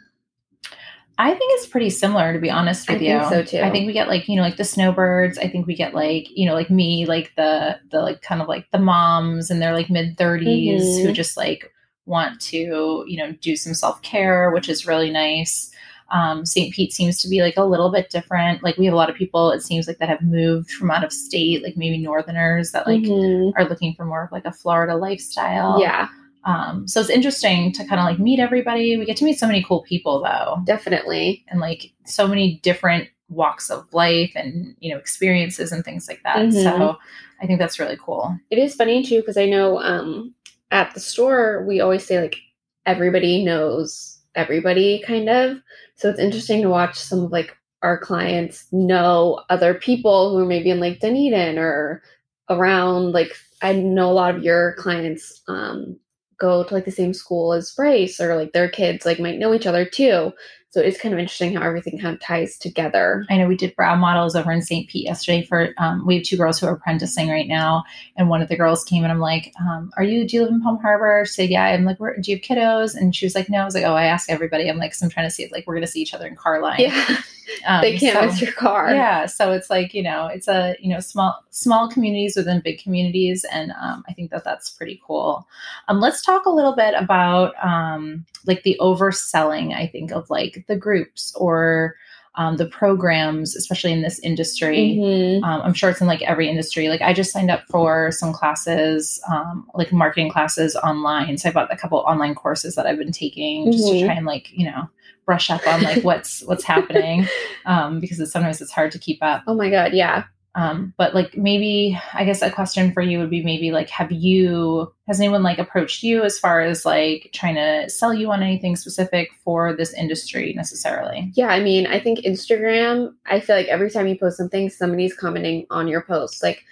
I 1.19 1.29
think 1.33 1.51
it's 1.55 1.65
pretty 1.67 1.89
similar, 1.89 2.31
to 2.33 2.39
be 2.39 2.49
honest 2.51 2.89
I 2.89 2.93
with 2.93 3.01
you. 3.01 3.17
think 3.19 3.23
so, 3.29 3.43
too. 3.43 3.59
I 3.63 3.71
think 3.71 3.87
we 3.87 3.93
get 3.93 4.07
like 4.07 4.27
you 4.27 4.35
know 4.35 4.43
like 4.43 4.57
the 4.57 4.63
snowbirds. 4.63 5.37
I 5.39 5.47
think 5.47 5.65
we 5.67 5.75
get 5.75 5.93
like 5.95 6.27
you 6.35 6.47
know 6.47 6.53
like 6.53 6.69
me 6.69 7.05
like 7.05 7.31
the 7.35 7.79
the 7.91 8.01
like 8.01 8.21
kind 8.21 8.41
of 8.41 8.47
like 8.47 8.67
the 8.71 8.79
moms 8.79 9.49
and 9.49 9.61
they're 9.61 9.73
like 9.73 9.89
mid 9.89 10.17
30s 10.17 10.81
Mhm. 10.81 11.03
who 11.05 11.11
just 11.13 11.35
like 11.37 11.71
want 12.05 12.39
to 12.41 13.03
you 13.07 13.17
know 13.17 13.31
do 13.41 13.55
some 13.55 13.73
self 13.73 14.01
care, 14.01 14.51
which 14.51 14.69
is 14.69 14.85
really 14.87 15.09
nice. 15.09 15.71
Um, 16.09 16.45
St. 16.45 16.73
Pete 16.73 16.93
seems 16.93 17.19
to 17.19 17.27
be 17.27 17.41
like 17.41 17.57
a 17.57 17.65
little 17.65 17.91
bit 17.91 18.09
different. 18.09 18.63
Like 18.63 18.77
we 18.77 18.85
have 18.85 18.93
a 18.93 18.97
lot 18.97 19.09
of 19.09 19.15
people. 19.17 19.51
It 19.51 19.61
seems 19.61 19.87
like 19.89 19.97
that 19.97 20.07
have 20.07 20.21
moved 20.21 20.69
from 20.71 20.89
out 20.89 21.03
of 21.03 21.11
state, 21.11 21.63
like 21.63 21.75
maybe 21.75 21.97
Northerners 21.97 22.71
that 22.71 22.87
like 22.87 23.01
Mhm. 23.01 23.51
are 23.57 23.67
looking 23.67 23.93
for 23.93 24.05
more 24.05 24.23
of 24.23 24.31
like 24.31 24.45
a 24.45 24.53
Florida 24.53 24.95
lifestyle. 24.95 25.81
Yeah, 25.81 26.07
Um, 26.47 26.87
so 26.87 27.01
it's 27.01 27.09
interesting 27.09 27.71
to 27.73 27.85
kind 27.85 27.99
of 27.99 28.05
like 28.05 28.19
meet 28.19 28.39
everybody. 28.39 28.97
We 28.97 29.05
get 29.05 29.17
to 29.17 29.25
meet 29.25 29.37
so 29.37 29.47
many 29.47 29.63
cool 29.63 29.83
people 29.83 30.23
though 30.23 30.61
definitely. 30.65 31.45
and 31.49 31.59
like 31.59 31.91
so 32.05 32.27
many 32.27 32.59
different 32.63 33.09
walks 33.29 33.69
of 33.69 33.85
life 33.93 34.31
and 34.35 34.73
you 34.79 34.89
know 34.89 34.97
experiences 34.97 35.73
and 35.73 35.83
things 35.83 36.07
like 36.07 36.21
that 36.23 36.37
Mhm. 36.37 36.63
so 36.63 36.97
i 37.41 37.45
think 37.45 37.59
that's 37.59 37.77
really 37.77 37.97
cool 38.01 38.33
It 38.49 38.57
is 38.57 38.73
funny 38.75 39.03
too 39.03 39.19
because 39.19 39.35
I 39.35 39.45
know 39.47 39.79
um, 39.81 40.33
at 40.71 40.93
the 40.93 41.01
store 41.01 41.65
we 41.67 41.81
always 41.81 42.05
say 42.05 42.21
like 42.21 42.37
everybody 42.85 43.43
knows 43.43 44.17
everybody 44.35 44.99
kind 45.05 45.27
of. 45.29 45.57
So 45.95 46.09
it's 46.09 46.19
interesting 46.19 46.61
to 46.61 46.69
watch 46.69 46.95
some 46.97 47.25
of 47.25 47.31
like 47.33 47.51
our 47.81 47.97
clients 47.97 48.65
know 48.71 49.41
other 49.49 49.73
people 49.73 50.31
who 50.31 50.43
are 50.43 50.45
maybe 50.45 50.69
in 50.69 50.79
like 50.79 50.99
Dunedin 51.01 51.57
or 51.57 52.01
around 52.49 53.11
like 53.11 53.33
I 53.61 53.73
know 53.73 54.09
a 54.09 54.13
lot 54.13 54.35
of 54.35 54.43
your 54.43 54.73
clients 54.75 55.41
um, 55.49 55.97
go 56.39 56.63
to 56.63 56.73
like 56.73 56.85
the 56.85 56.91
same 56.91 57.13
school 57.13 57.53
as 57.53 57.71
Bryce 57.71 58.19
or 58.19 58.35
like 58.35 58.53
their 58.53 58.69
kids 58.69 59.05
like 59.05 59.19
might 59.19 59.39
know 59.39 59.53
each 59.53 59.67
other 59.67 59.85
too. 59.85 60.33
So 60.69 60.81
it's 60.81 60.99
kind 60.99 61.13
of 61.13 61.19
interesting 61.19 61.55
how 61.55 61.63
everything 61.63 61.97
kind 61.97 62.13
of 62.13 62.21
ties 62.21 62.57
together. 62.57 63.25
i 63.29 63.37
know 63.37 63.47
we 63.47 63.55
did 63.55 63.75
brow 63.75 63.95
models 63.95 64.35
over 64.35 64.51
in 64.51 64.61
st 64.61 64.89
pete 64.89 65.05
yesterday 65.05 65.43
for 65.43 65.73
um, 65.77 66.05
we 66.05 66.15
have 66.17 66.23
two 66.23 66.37
girls 66.37 66.59
who 66.59 66.67
are 66.67 66.73
apprenticing 66.73 67.29
right 67.29 67.47
now 67.47 67.83
and 68.15 68.29
one 68.29 68.41
of 68.41 68.49
the 68.49 68.55
girls 68.57 68.83
came 68.83 69.03
and 69.03 69.11
i'm 69.11 69.19
like 69.19 69.53
um, 69.59 69.89
are 69.97 70.03
you 70.03 70.27
do 70.27 70.35
you 70.35 70.43
live 70.43 70.51
in 70.51 70.61
palm 70.61 70.77
harbor? 70.79 71.23
She 71.25 71.31
said 71.33 71.49
yeah. 71.49 71.63
I'm 71.63 71.85
like 71.85 71.99
Where, 71.99 72.15
do 72.19 72.29
you 72.29 72.37
have 72.37 72.43
kiddos? 72.43 72.95
And 72.95 73.15
she 73.15 73.25
was 73.25 73.33
like 73.33 73.49
no. 73.49 73.59
I 73.59 73.65
was 73.65 73.73
like 73.75 73.85
oh 73.85 73.95
i 73.95 74.03
ask 74.05 74.29
everybody. 74.29 74.69
I'm 74.69 74.77
like 74.77 74.93
so 74.93 75.05
i'm 75.05 75.09
trying 75.09 75.27
to 75.27 75.31
see 75.31 75.43
if 75.43 75.51
like 75.51 75.65
we're 75.65 75.73
gonna 75.75 75.87
see 75.87 76.01
each 76.01 76.13
other 76.13 76.27
in 76.27 76.35
car 76.35 76.61
line 76.61 76.79
Yeah, 76.81 77.17
um, 77.65 77.81
they 77.81 77.97
can't 77.97 78.17
so- 78.17 78.25
miss 78.25 78.41
your 78.41 78.51
car. 78.51 78.93
yeah 78.93 79.25
so 79.25 79.51
it's 79.51 79.69
like 79.69 79.93
you 79.93 80.03
know 80.03 80.27
it's 80.27 80.47
a 80.47 80.75
you 80.79 80.89
know 80.89 80.99
small 80.99 81.43
small 81.49 81.89
communities 81.89 82.35
within 82.35 82.61
big 82.61 82.81
communities 82.81 83.45
and 83.51 83.71
um, 83.81 84.03
i 84.07 84.13
think 84.13 84.31
that 84.31 84.43
that's 84.43 84.69
pretty 84.69 85.01
cool 85.05 85.47
um, 85.87 85.99
let's 85.99 86.21
talk 86.21 86.45
a 86.45 86.51
little 86.51 86.75
bit 86.75 86.93
about 86.95 87.53
um, 87.63 88.25
like 88.45 88.63
the 88.63 88.77
overselling 88.79 89.73
i 89.73 89.87
think 89.87 90.11
of 90.11 90.29
like 90.29 90.65
the 90.67 90.75
groups 90.75 91.33
or 91.35 91.95
um, 92.37 92.57
the 92.57 92.65
programs 92.67 93.55
especially 93.55 93.91
in 93.91 94.01
this 94.01 94.19
industry 94.19 94.95
Mhm. 94.99 95.43
um, 95.43 95.61
i'm 95.63 95.73
sure 95.73 95.89
it's 95.89 96.01
in 96.01 96.07
like 96.07 96.21
every 96.21 96.47
industry 96.49 96.87
like 96.87 97.01
i 97.01 97.11
just 97.13 97.31
signed 97.31 97.51
up 97.51 97.63
for 97.69 98.11
some 98.11 98.31
classes 98.31 99.19
um, 99.31 99.67
like 99.73 99.91
marketing 99.91 100.29
classes 100.31 100.75
online 100.77 101.37
so 101.37 101.49
i 101.49 101.51
bought 101.51 101.73
a 101.73 101.77
couple 101.77 101.99
online 101.99 102.35
courses 102.35 102.75
that 102.75 102.85
i've 102.85 102.97
been 102.97 103.11
taking 103.11 103.71
just 103.71 103.87
to 103.87 103.93
Mhm. 103.95 104.05
try 104.05 104.13
and 104.13 104.25
like 104.25 104.51
you 104.51 104.65
know 104.65 104.87
brush 105.25 105.49
up 105.49 105.65
on 105.67 105.81
like 105.83 106.03
what's 106.03 106.41
what's 106.43 106.63
happening 106.63 107.27
um, 107.65 107.99
because 107.99 108.19
it's, 108.19 108.31
sometimes 108.31 108.61
it's 108.61 108.71
hard 108.71 108.91
to 108.93 108.99
keep 108.99 109.19
up 109.21 109.43
Oh 109.47 109.53
my 109.55 109.69
god, 109.69 109.93
yeah. 109.93 110.23
Um, 110.55 110.93
but 110.97 111.13
like 111.13 111.37
maybe 111.37 111.99
I 112.13 112.25
guess 112.25 112.41
a 112.41 112.49
question 112.49 112.91
for 112.91 113.01
you 113.01 113.19
would 113.19 113.29
be 113.29 113.43
maybe 113.43 113.71
like 113.71 113.89
have 113.89 114.11
you 114.11 114.91
has 115.07 115.19
anyone 115.19 115.43
like 115.43 115.59
approached 115.59 116.01
you 116.01 116.23
as 116.23 116.39
far 116.39 116.61
as 116.61 116.83
like 116.83 117.29
trying 117.31 117.55
to 117.55 117.87
sell 117.89 118.11
you 118.11 118.31
on 118.31 118.41
anything 118.41 118.75
specific 118.75 119.29
for 119.43 119.75
this 119.75 119.93
industry 119.93 120.53
necessarily? 120.53 121.31
Yeah, 121.35 121.49
I 121.49 121.59
mean, 121.59 121.85
I 121.85 121.99
think 121.99 122.19
Instagram, 122.19 123.13
I 123.27 123.39
feel 123.39 123.55
like 123.55 123.67
every 123.67 123.91
time 123.91 124.07
you 124.07 124.17
post 124.17 124.37
something, 124.37 124.69
somebody's 124.69 125.15
commenting 125.15 125.67
on 125.69 125.87
your 125.87 126.01
post. 126.01 126.41
Like, 126.41 126.63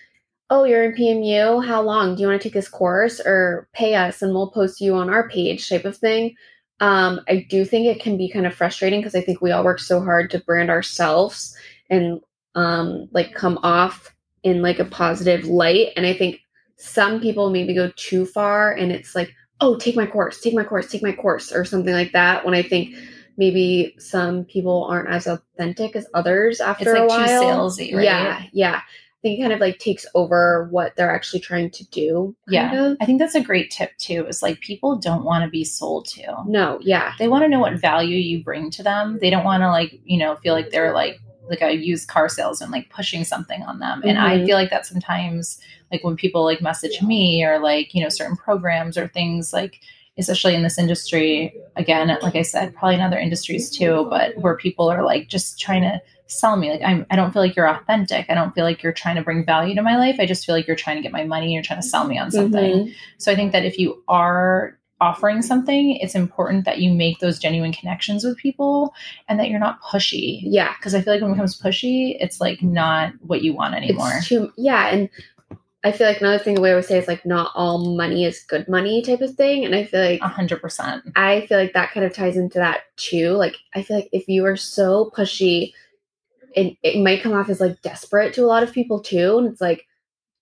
oh, 0.50 0.64
you're 0.64 0.84
in 0.84 0.94
PMU. 0.94 1.64
How 1.64 1.82
long? 1.82 2.16
Do 2.16 2.22
you 2.22 2.28
want 2.28 2.42
to 2.42 2.48
take 2.48 2.54
this 2.54 2.68
course 2.68 3.20
or 3.20 3.68
pay 3.74 3.94
us 3.96 4.22
and 4.22 4.34
we'll 4.34 4.52
post 4.52 4.82
you 4.82 4.96
on 4.96 5.10
our 5.10 5.30
page 5.30 5.70
type 5.70 5.86
of 5.86 5.98
thing? 5.98 6.36
Um, 6.80 7.22
I 7.28 7.46
do 7.50 7.64
think 7.64 7.88
it 7.88 8.02
can 8.02 8.18
be 8.18 8.30
kind 8.30 8.46
of 8.46 8.54
frustrating 8.54 9.00
because 9.00 9.16
I 9.16 9.22
think 9.22 9.42
we 9.42 9.52
all 9.52 9.64
work 9.64 9.80
so 9.80 10.02
hard 10.02 10.30
to 10.32 10.40
brand 10.40 10.70
ourselves 10.70 11.56
and 11.90 12.20
um, 12.56 13.08
like 13.12 13.34
come 13.34 13.60
off 13.64 14.14
in 14.44 14.62
like 14.62 14.80
a 14.80 14.86
positive 14.86 15.46
light. 15.46 15.90
And 15.96 16.06
I 16.06 16.14
think 16.14 16.40
some 16.78 17.20
people 17.20 17.50
maybe 17.50 17.74
go 17.74 17.92
too 17.96 18.26
far 18.26 18.72
and 18.72 18.92
it's 18.92 19.16
like, 19.16 19.32
oh, 19.62 19.78
take 19.78 19.96
my 19.96 20.06
course, 20.06 20.42
take 20.42 20.54
my 20.54 20.64
course, 20.64 20.90
take 20.90 21.04
my 21.04 21.14
course, 21.14 21.52
or 21.52 21.66
something 21.66 21.94
like 21.94 22.12
that. 22.12 22.46
When 22.46 22.54
I 22.54 22.62
think 22.62 22.96
maybe 23.38 23.96
some 23.98 24.46
people 24.46 24.86
aren't 24.86 25.10
as 25.10 25.28
authentic 25.28 25.96
as 25.96 26.08
others 26.14 26.60
after 26.60 26.96
It's 26.96 27.00
like 27.00 27.22
a 27.22 27.28
too 27.28 27.32
while. 27.32 27.70
salesy, 27.70 27.94
right? 27.96 28.04
Yeah, 28.04 28.44
yeah. 28.54 28.76
I 28.76 29.28
think 29.28 29.40
it 29.40 29.42
kind 29.42 29.54
of 29.54 29.60
like 29.60 29.80
takes 29.80 30.06
over 30.14 30.68
what 30.70 30.96
they're 30.96 31.10
actually 31.10 31.40
trying 31.40 31.72
to 31.72 31.86
do. 31.90 32.36
Yeah. 32.48 32.92
of. 32.92 32.98
I 33.02 33.06
think 33.06 33.18
that's 33.20 33.34
a 33.34 33.42
great 33.42 33.72
tip 33.72 33.98
too. 33.98 34.28
Is 34.28 34.44
like 34.44 34.60
people 34.60 34.98
don't 34.98 35.26
want 35.26 35.44
to 35.44 35.50
be 35.50 35.64
sold 35.64 36.06
to. 36.10 36.44
No, 36.46 36.78
yeah. 36.82 37.14
They 37.18 37.28
want 37.28 37.44
to 37.44 37.48
know 37.50 37.60
what 37.60 37.80
value 37.80 38.18
you 38.18 38.44
bring 38.44 38.70
to 38.72 38.84
them. 38.84 39.18
They 39.20 39.32
don't 39.32 39.44
want 39.44 39.62
to 39.62 39.70
like, 39.70 40.00
you 40.04 40.20
know, 40.20 40.36
feel 40.36 40.54
like 40.54 40.70
they're 40.70 40.94
like 40.94 41.20
like 41.50 41.62
a 41.62 41.76
used 41.76 42.08
car 42.08 42.28
salesman 42.30 42.72
like 42.72 42.90
pushing 42.90 43.24
something 43.24 43.62
on 43.64 43.80
them. 43.80 44.02
And 44.06 44.18
I 44.18 44.38
Mhm. 44.38 44.46
feel 44.46 44.56
like 44.56 44.70
that 44.70 44.86
sometimes 44.86 45.60
like 45.92 46.04
when 46.04 46.16
people 46.16 46.44
like 46.44 46.62
message 46.62 47.02
me 47.02 47.44
or 47.44 47.60
like, 47.60 47.94
you 47.94 48.02
know, 48.02 48.10
certain 48.10 48.36
programs 48.36 48.98
or 48.98 49.08
things 49.08 49.54
like 49.54 49.80
especially 50.18 50.56
in 50.56 50.64
this 50.64 50.78
industry, 50.78 51.54
again, 51.76 52.08
like 52.22 52.38
I 52.38 52.42
said, 52.42 52.74
probably 52.74 52.96
in 52.96 53.02
other 53.02 53.20
industries 53.20 53.70
too, 53.70 54.08
but 54.10 54.38
where 54.38 54.56
people 54.56 54.90
are 54.90 55.04
like 55.04 55.28
just 55.28 55.60
trying 55.60 55.82
to 55.82 56.02
sell 56.28 56.56
me. 56.56 56.72
Like 56.72 56.82
I'm 56.84 57.06
I 57.12 57.16
don't 57.18 57.32
feel 57.32 57.42
like 57.42 57.56
you're 57.56 57.70
authentic. 57.70 58.26
I 58.30 58.34
don't 58.34 58.56
feel 58.56 58.64
like 58.64 58.82
you're 58.82 58.94
trying 58.94 59.18
to 59.18 59.22
bring 59.22 59.46
value 59.46 59.76
to 59.76 59.82
my 59.82 59.98
life. 59.98 60.16
I 60.20 60.26
just 60.26 60.46
feel 60.46 60.56
like 60.56 60.68
you're 60.68 60.76
trying 60.78 60.96
to 60.96 61.02
get 61.04 61.12
my 61.12 61.26
money, 61.26 61.54
you're 61.54 61.64
trying 61.64 61.82
to 61.82 61.88
sell 61.88 62.08
me 62.08 62.18
on 62.18 62.32
something. 62.32 62.88
Mhm. 62.88 62.94
So 63.18 63.32
I 63.32 63.36
think 63.36 63.52
that 63.52 63.66
if 63.66 63.78
you 63.78 64.04
are 64.08 64.78
offering 65.02 65.42
something, 65.42 65.98
it's 65.98 66.16
important 66.16 66.66
that 66.66 66.80
you 66.80 66.92
make 66.92 67.20
those 67.20 67.38
genuine 67.38 67.74
connections 67.74 68.24
with 68.24 68.38
people 68.38 68.94
and 69.28 69.40
that 69.40 69.50
you're 69.50 69.60
not 69.60 69.82
pushy. 69.82 70.40
Yeah. 70.44 70.74
Because 70.78 70.96
I 70.96 71.02
feel 71.02 71.14
like 71.14 71.22
when 71.22 71.32
it 71.32 71.34
becomes 71.36 71.60
pushy, 71.60 72.16
it's 72.20 72.40
like 72.40 72.62
not 72.62 73.14
what 73.22 73.42
you 73.42 73.54
want 73.54 73.76
anymore. 73.76 74.20
Too 74.24 74.52
yeah, 74.58 74.88
and 74.88 75.10
I 75.86 75.92
feel 75.92 76.08
like 76.08 76.20
another 76.20 76.40
thing 76.40 76.56
the 76.56 76.62
way 76.62 76.72
I 76.72 76.76
would 76.76 76.86
say 76.86 76.98
is 76.98 77.08
like 77.08 77.28
not 77.28 77.52
all 77.54 77.96
money 77.96 78.26
is 78.26 78.42
good 78.42 78.68
money 78.68 79.04
type 79.04 79.22
of 79.22 79.36
thing. 79.36 79.64
And 79.64 79.76
I 79.76 79.86
feel 79.86 80.02
like 80.02 80.20
A 80.20 80.28
hundred 80.28 80.60
percent. 80.60 81.04
I 81.16 81.46
feel 81.46 81.60
like 81.60 81.74
that 81.74 81.92
kind 81.92 82.04
of 82.04 82.12
ties 82.12 82.38
into 82.38 82.58
that 82.58 82.82
too. 82.98 83.32
Like 83.32 83.56
I 83.76 83.84
feel 83.84 83.98
like 83.98 84.10
if 84.12 84.28
you 84.28 84.46
are 84.46 84.56
so 84.56 85.12
pushy, 85.16 85.74
it, 86.56 86.76
it 86.82 87.04
might 87.04 87.22
come 87.22 87.34
off 87.34 87.50
as 87.50 87.60
like 87.60 87.82
desperate 87.84 88.34
to 88.34 88.44
a 88.44 88.48
lot 88.48 88.64
of 88.64 88.74
people 88.74 89.00
too. 89.00 89.38
And 89.38 89.48
it's 89.48 89.62
like 89.62 89.86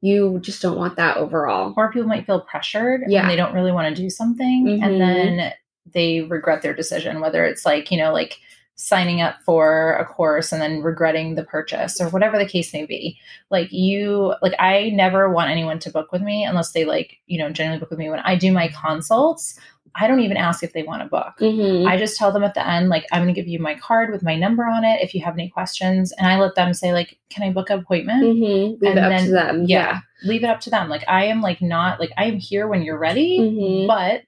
you 0.03 0.37
just 0.41 0.61
don't 0.61 0.77
want 0.77 0.97
that 0.97 1.15
overall. 1.15 1.73
Or 1.77 1.89
people 1.89 2.09
might 2.09 2.25
feel 2.25 2.41
pressured 2.41 3.03
Yeah. 3.07 3.21
and 3.21 3.29
they 3.29 3.37
don't 3.37 3.53
really 3.53 3.71
want 3.71 3.95
to 3.95 4.01
do 4.01 4.09
something 4.09 4.65
Mhm. 4.65 4.83
and 4.83 4.99
then 5.01 5.53
they 5.93 6.21
regret 6.23 6.61
their 6.61 6.73
decision, 6.73 7.21
whether 7.21 7.45
it's 7.45 7.65
like, 7.65 7.89
you 7.89 7.97
know, 7.97 8.11
like 8.11 8.37
signing 8.75 9.21
up 9.21 9.35
for 9.45 9.93
a 9.97 10.05
course 10.05 10.51
and 10.51 10.61
then 10.61 10.81
regretting 10.81 11.35
the 11.35 11.43
purchase 11.43 12.01
or 12.01 12.09
whatever 12.09 12.37
the 12.37 12.45
case 12.45 12.73
may 12.73 12.85
be. 12.85 13.17
Like 13.51 13.71
you 13.71 14.33
like 14.41 14.55
I 14.59 14.89
never 14.89 15.29
want 15.31 15.51
anyone 15.51 15.79
to 15.79 15.91
book 15.91 16.11
with 16.11 16.21
me 16.21 16.43
unless 16.43 16.71
they 16.71 16.83
like, 16.85 17.17
you 17.27 17.37
know, 17.37 17.49
generally 17.51 17.79
book 17.79 17.89
with 17.91 17.99
me 17.99 18.09
when 18.09 18.19
I 18.19 18.35
do 18.35 18.51
my 18.51 18.67
consults. 18.69 19.59
I 19.95 20.07
don't 20.07 20.21
even 20.21 20.37
ask 20.37 20.63
if 20.63 20.73
they 20.73 20.81
want 20.81 21.03
to 21.03 21.07
book. 21.07 21.35
Mhm. 21.39 21.87
I 21.87 21.97
just 21.97 22.17
tell 22.17 22.31
them 22.31 22.43
at 22.43 22.55
the 22.55 22.67
end, 22.67 22.89
like, 22.89 23.05
I'm 23.11 23.21
going 23.21 23.31
to 23.35 23.39
give 23.39 23.47
you 23.47 23.59
my 23.59 23.75
card 23.75 24.11
with 24.11 24.23
my 24.23 24.35
number 24.35 24.63
on 24.65 24.83
it 24.83 25.01
if 25.03 25.13
you 25.13 25.21
have 25.23 25.35
any 25.35 25.49
questions. 25.49 26.11
And 26.13 26.25
I 26.25 26.39
let 26.39 26.55
them 26.55 26.73
say, 26.73 26.93
like, 26.93 27.19
can 27.29 27.43
I 27.43 27.51
book 27.51 27.69
an 27.69 27.77
appointment? 27.77 28.23
Mhm. 28.23 28.81
Leave 28.81 28.89
And 28.89 28.97
it 28.97 29.03
up 29.03 29.09
then- 29.11 29.25
to 29.25 29.31
them. 29.31 29.65
Yeah. 29.67 29.99
Leave 30.23 30.43
it 30.43 30.49
up 30.49 30.61
to 30.61 30.71
them. 30.71 30.89
Like, 30.89 31.03
I 31.07 31.25
am 31.25 31.41
like 31.43 31.61
not 31.61 31.99
like 31.99 32.11
I 32.17 32.25
am 32.25 32.39
here 32.39 32.67
when 32.67 32.81
you're 32.81 32.97
ready, 32.97 33.37
Mhm. 33.39 33.85
but 33.87 34.23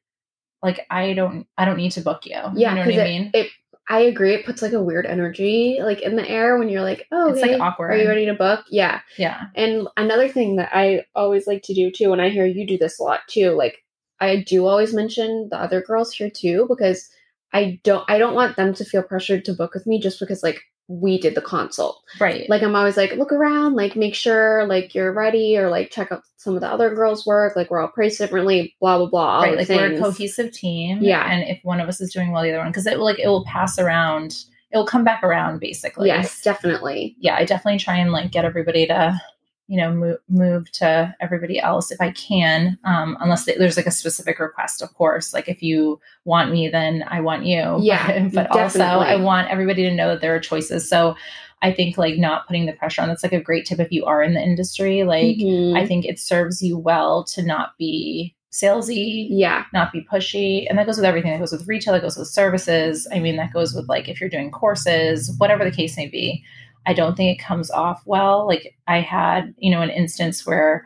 like 0.61 0.85
I 0.91 1.13
don't 1.13 1.47
I 1.57 1.65
don't 1.65 1.77
need 1.77 1.93
to 1.93 2.01
book 2.01 2.27
you. 2.27 2.33
Yeah. 2.33 2.51
you 2.53 2.75
know 2.75 2.81
what 2.85 2.93
I 2.99 3.01
it- 3.01 3.03
mean? 3.03 3.31
It, 3.33 3.47
I 3.87 3.99
agree. 3.99 4.33
It 4.33 4.45
puts 4.45 4.61
like 4.61 4.73
a 4.73 4.81
weird 4.81 5.05
energy 5.05 5.77
like 5.81 6.01
in 6.01 6.15
the 6.15 6.27
air 6.27 6.57
when 6.57 6.69
you're 6.69 6.81
like, 6.81 7.07
oh, 7.11 7.31
It's, 7.31 7.41
like, 7.41 7.59
awkward. 7.59 7.91
Are 7.91 7.97
you 7.97 8.07
ready 8.07 8.25
to 8.25 8.33
book? 8.33 8.65
Yeah. 8.69 9.01
yeah. 9.17 9.43
And 9.55 9.87
another 9.95 10.27
thing 10.27 10.55
that 10.55 10.69
I 10.73 11.05
always 11.13 11.45
like 11.45 11.61
to 11.63 11.73
do 11.73 11.91
too, 11.91 12.11
and 12.11 12.21
I 12.21 12.29
hear 12.29 12.45
you 12.45 12.65
do 12.65 12.77
this 12.77 12.99
a 12.99 13.03
lot 13.03 13.21
too, 13.27 13.51
like 13.51 13.83
I 14.19 14.37
do 14.37 14.65
always 14.65 14.93
mention 14.93 15.49
the 15.51 15.59
other 15.59 15.81
girls 15.81 16.13
here 16.13 16.29
too, 16.29 16.65
because 16.67 17.09
I 17.53 17.79
don't 17.83 18.03
I 18.09 18.17
don't 18.17 18.33
want 18.33 18.55
them 18.55 18.73
to 18.73 18.85
feel 18.85 19.03
pressured 19.03 19.45
to 19.45 19.53
book 19.53 19.73
with 19.73 19.85
me 19.85 19.99
just 19.99 20.19
because 20.19 20.41
like 20.41 20.61
we 20.87 21.19
did 21.19 21.35
the 21.35 21.41
consult. 21.41 22.01
Right. 22.19 22.47
Like 22.49 22.61
I'm 22.61 22.75
always 22.75 22.97
like, 22.97 23.13
look 23.13 23.31
around, 23.31 23.75
like 23.75 23.95
make 23.95 24.15
sure 24.15 24.65
like 24.67 24.93
you're 24.93 25.11
ready 25.11 25.57
or 25.57 25.69
like 25.69 25.89
check 25.89 26.11
out 26.11 26.21
some 26.37 26.55
of 26.55 26.61
the 26.61 26.67
other 26.67 26.93
girls' 26.93 27.25
work, 27.25 27.55
like 27.55 27.71
we're 27.71 27.81
all 27.81 27.87
priced 27.87 28.19
differently, 28.19 28.75
blah 28.79 28.97
blah 28.97 29.07
blah. 29.07 29.41
right. 29.43 29.57
Like 29.57 29.69
we're 29.69 29.95
a 29.95 29.99
cohesive 29.99 30.51
team. 30.51 30.99
Yeah. 31.01 31.25
And 31.29 31.47
if 31.47 31.59
one 31.63 31.79
of 31.79 31.89
us 31.89 32.01
is 32.01 32.13
doing 32.13 32.31
well, 32.31 32.43
the 32.43 32.49
other 32.49 32.59
one, 32.59 32.69
because 32.69 32.85
it 32.85 32.97
will 32.97 33.05
like 33.05 33.19
it 33.19 33.27
will 33.27 33.45
pass 33.45 33.79
around, 33.79 34.35
it 34.71 34.77
will 34.77 34.85
come 34.85 35.03
back 35.03 35.23
around 35.23 35.59
basically. 35.59 36.07
Yes, 36.07 36.41
definitely. 36.41 37.15
yeah, 37.19 37.35
I 37.35 37.45
definitely 37.45 37.79
try 37.79 37.95
and 37.97 38.11
like 38.11 38.31
get 38.31 38.45
everybody 38.45 38.85
to, 38.87 39.19
you 39.67 39.77
know, 39.77 39.91
move 39.91 40.17
move 40.29 40.72
to 40.74 41.15
everybody 41.19 41.60
else 41.60 41.91
if 41.91 42.00
I 42.00 42.12
can, 42.12 42.77
um, 42.84 43.17
unless 43.19 43.45
they, 43.45 43.55
there's 43.55 43.77
like 43.77 43.88
a 43.88 43.91
specific 43.91 44.39
request, 44.39 44.81
of 44.81 44.93
course. 44.93 45.34
Like 45.34 45.50
if 45.50 45.63
you 45.63 46.00
want 46.24 46.51
me, 46.51 46.69
then 46.69 47.03
I 47.07 47.22
want 47.22 47.45
you. 47.45 47.77
Yeah, 47.81 48.27
but 48.34 48.51
also. 48.51 48.79
I 48.81 49.15
want 49.15 49.50
everybody 49.50 49.84
to 49.84 49.93
know 49.93 50.10
that 50.10 50.22
there 50.22 50.36
are 50.36 50.39
choices. 50.39 50.88
So 50.89 51.15
I 51.62 51.72
think 51.72 51.98
like 51.98 52.17
not 52.17 52.45
putting 52.48 52.65
the 52.67 52.74
pressure 52.74 53.01
on. 53.01 53.07
That's 53.07 53.24
like 53.24 53.34
a 53.34 53.41
great 53.41 53.65
tip 53.65 53.79
if 53.79 53.91
you 53.91 54.05
are 54.05 54.22
in 54.22 54.34
the 54.36 54.41
industry. 54.41 55.03
Like 55.03 55.38
Mhm. 55.38 55.75
I 55.75 55.88
think 55.88 56.05
it 56.05 56.19
serves 56.19 56.62
you 56.62 56.77
well 56.77 57.24
to 57.25 57.41
not 57.41 57.77
be 57.77 58.36
salesy 58.51 59.27
yeah. 59.29 59.65
not 59.74 59.91
be 59.91 60.07
pushy. 60.10 60.65
And 60.69 60.77
that 60.77 60.86
goes 60.86 60.95
with 60.95 61.05
everything. 61.05 61.31
That 61.31 61.39
goes 61.39 61.51
with 61.51 61.67
retail, 61.67 61.93
that 61.93 62.01
goes 62.01 62.17
with 62.17 62.29
services. 62.29 63.07
I 63.12 63.19
mean, 63.19 63.36
that 63.36 63.51
goes 63.51 63.74
with 63.74 63.89
like 63.89 64.07
if 64.07 64.22
you're 64.22 64.29
doing 64.29 64.50
courses, 64.51 65.34
whatever 65.38 65.65
the 65.65 65.75
case 65.75 65.98
may 65.98 66.07
be. 66.07 66.43
I 66.85 66.93
don't 66.93 67.15
think 67.15 67.37
it 67.37 67.43
comes 67.43 67.71
off 67.71 68.01
well. 68.05 68.47
Like 68.47 68.75
I 68.87 68.99
had, 69.01 69.53
you 69.57 69.71
know, 69.71 69.81
an 69.81 69.89
instance 69.89 70.45
where 70.45 70.85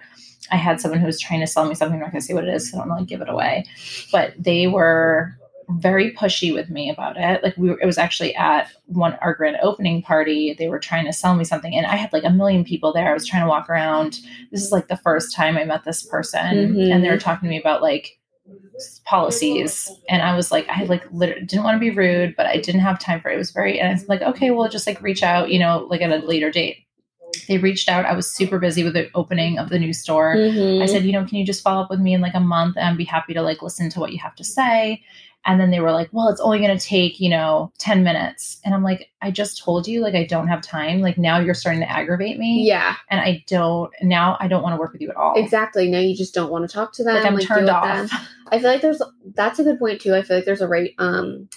I 0.51 0.55
had 0.55 0.79
someone 0.81 0.99
who 0.99 1.05
was 1.05 1.19
trying 1.19 1.41
to 1.41 1.47
sell 1.47 1.65
me 1.65 1.75
something. 1.75 1.95
I'm 1.95 2.01
not 2.01 2.11
going 2.11 2.21
to 2.21 2.25
say 2.25 2.33
what 2.33 2.45
it 2.47 2.53
is. 2.53 2.71
So 2.71 2.77
I 2.77 2.81
don't 2.81 2.89
want 2.89 3.01
to 3.01 3.05
give 3.05 3.21
it 3.21 3.29
away. 3.29 3.65
But 4.11 4.33
they 4.37 4.67
were 4.67 5.35
very 5.73 6.11
pushy 6.13 6.51
with 6.53 6.69
me 6.69 6.89
about 6.89 7.15
it. 7.15 7.43
Like 7.43 7.55
we 7.55 7.69
were, 7.69 7.79
it 7.79 7.85
was 7.85 7.99
actually 7.99 8.33
at 8.35 8.71
one 8.87 9.13
our 9.21 9.35
grand 9.35 9.57
opening 9.61 10.01
party. 10.01 10.55
They 10.57 10.67
were 10.67 10.79
trying 10.79 11.05
to 11.05 11.13
sell 11.13 11.35
me 11.35 11.43
something, 11.43 11.75
and 11.75 11.85
I 11.85 11.95
had 11.95 12.11
like 12.11 12.23
a 12.23 12.31
million 12.31 12.63
people 12.63 12.91
there. 12.91 13.09
I 13.09 13.13
was 13.13 13.27
trying 13.27 13.43
to 13.43 13.49
walk 13.49 13.69
around. 13.69 14.19
This 14.51 14.63
is 14.63 14.71
like 14.71 14.87
the 14.87 14.97
first 14.97 15.35
time 15.35 15.57
I 15.57 15.65
met 15.65 15.83
this 15.85 16.01
person, 16.01 16.73
Mhm. 16.73 16.91
and 16.91 17.03
they 17.03 17.09
were 17.09 17.19
talking 17.19 17.47
to 17.47 17.51
me 17.51 17.59
about 17.59 17.83
like 17.83 18.17
policies. 19.05 19.91
And 20.07 20.21
i 20.21 20.35
was 20.35 20.51
like 20.51 20.67
i 20.69 20.83
like 20.83 21.03
literally 21.11 21.45
didn't 21.45 21.63
want 21.63 21.75
to 21.75 21.79
be 21.79 21.89
rude 21.89 22.35
but 22.35 22.45
i 22.45 22.57
didn't 22.57 22.81
have 22.81 22.99
time 22.99 23.19
for 23.21 23.29
it. 23.29 23.35
It 23.35 23.37
was 23.37 23.51
very 23.51 23.79
and 23.79 23.97
it's 23.97 24.07
like 24.07 24.21
okay 24.21 24.51
well 24.51 24.69
just 24.69 24.87
like 24.87 25.01
reach 25.01 25.23
out 25.23 25.49
you 25.49 25.59
know 25.59 25.87
like 25.89 26.01
at 26.01 26.11
a 26.11 26.25
later 26.25 26.51
date 26.51 26.85
they 27.47 27.57
reached 27.57 27.89
out 27.89 28.05
i 28.05 28.13
was 28.13 28.33
super 28.33 28.59
busy 28.59 28.83
with 28.83 28.93
the 28.93 29.09
opening 29.15 29.57
of 29.59 29.69
the 29.69 29.79
new 29.79 29.93
store 29.93 30.35
Mhm. 30.35 30.81
I 30.81 30.85
said, 30.85 31.03
you 31.03 31.11
know, 31.11 31.25
can 31.25 31.37
you 31.37 31.45
just 31.45 31.61
follow 31.63 31.81
up 31.83 31.89
with 31.89 31.99
me 31.99 32.13
in 32.13 32.21
like 32.21 32.33
a 32.35 32.39
month 32.39 32.77
and 32.77 32.97
be 32.97 33.03
happy 33.03 33.33
to 33.33 33.41
like 33.41 33.61
listen 33.61 33.89
to 33.91 33.99
what 33.99 34.11
you 34.13 34.19
have 34.19 34.35
to 34.35 34.43
say? 34.43 35.01
And 35.45 35.59
then 35.59 35.71
they 35.71 35.79
were 35.79 35.91
like, 35.91 36.09
well, 36.11 36.27
it's 36.27 36.41
only 36.41 36.59
going 36.59 36.77
to 36.77 36.85
take, 36.85 37.19
you 37.19 37.29
know, 37.29 37.71
10 37.77 38.03
minutes. 38.03 38.59
And 38.65 38.73
I'm 38.75 38.83
like, 38.83 39.09
I 39.21 39.31
just 39.31 39.63
told 39.63 39.87
you, 39.87 40.01
like, 40.01 40.13
I 40.13 40.25
don't 40.25 40.49
have 40.49 40.61
time. 40.61 40.99
Like, 40.99 41.17
now 41.17 41.39
you're 41.39 41.53
starting 41.53 41.79
to 41.81 41.89
aggravate 41.89 42.37
me. 42.37 42.67
yeah, 42.67 42.95
And 43.09 43.21
I 43.21 43.43
don't, 43.47 43.89
now 44.01 44.35
I 44.41 44.49
don't 44.49 44.61
want 44.63 44.73
to 44.75 44.79
work 44.79 44.91
with 44.91 45.01
you 45.01 45.09
at 45.09 45.15
all. 45.15 45.35
exactly. 45.41 45.89
Now 45.89 45.99
you 45.99 46.13
just 46.15 46.33
don't 46.33 46.51
want 46.51 46.69
to 46.69 46.73
talk 46.73 46.91
to 46.93 47.03
them. 47.05 47.15
Like, 47.15 47.25
I'm 47.25 47.37
do 47.37 47.45
turned 47.45 47.69
off. 47.69 48.09
them. 48.09 48.19
I 48.51 48.59
feel 48.59 48.69
like 48.69 48.81
there's 48.81 49.01
that's 49.33 49.59
a 49.59 49.63
good 49.63 49.79
point 49.79 50.01
too. 50.01 50.13
I 50.13 50.23
feel 50.23 50.35
like 50.37 50.45
there's 50.45 50.61
a 50.61 50.67
right 50.67 50.93
um 50.97 51.47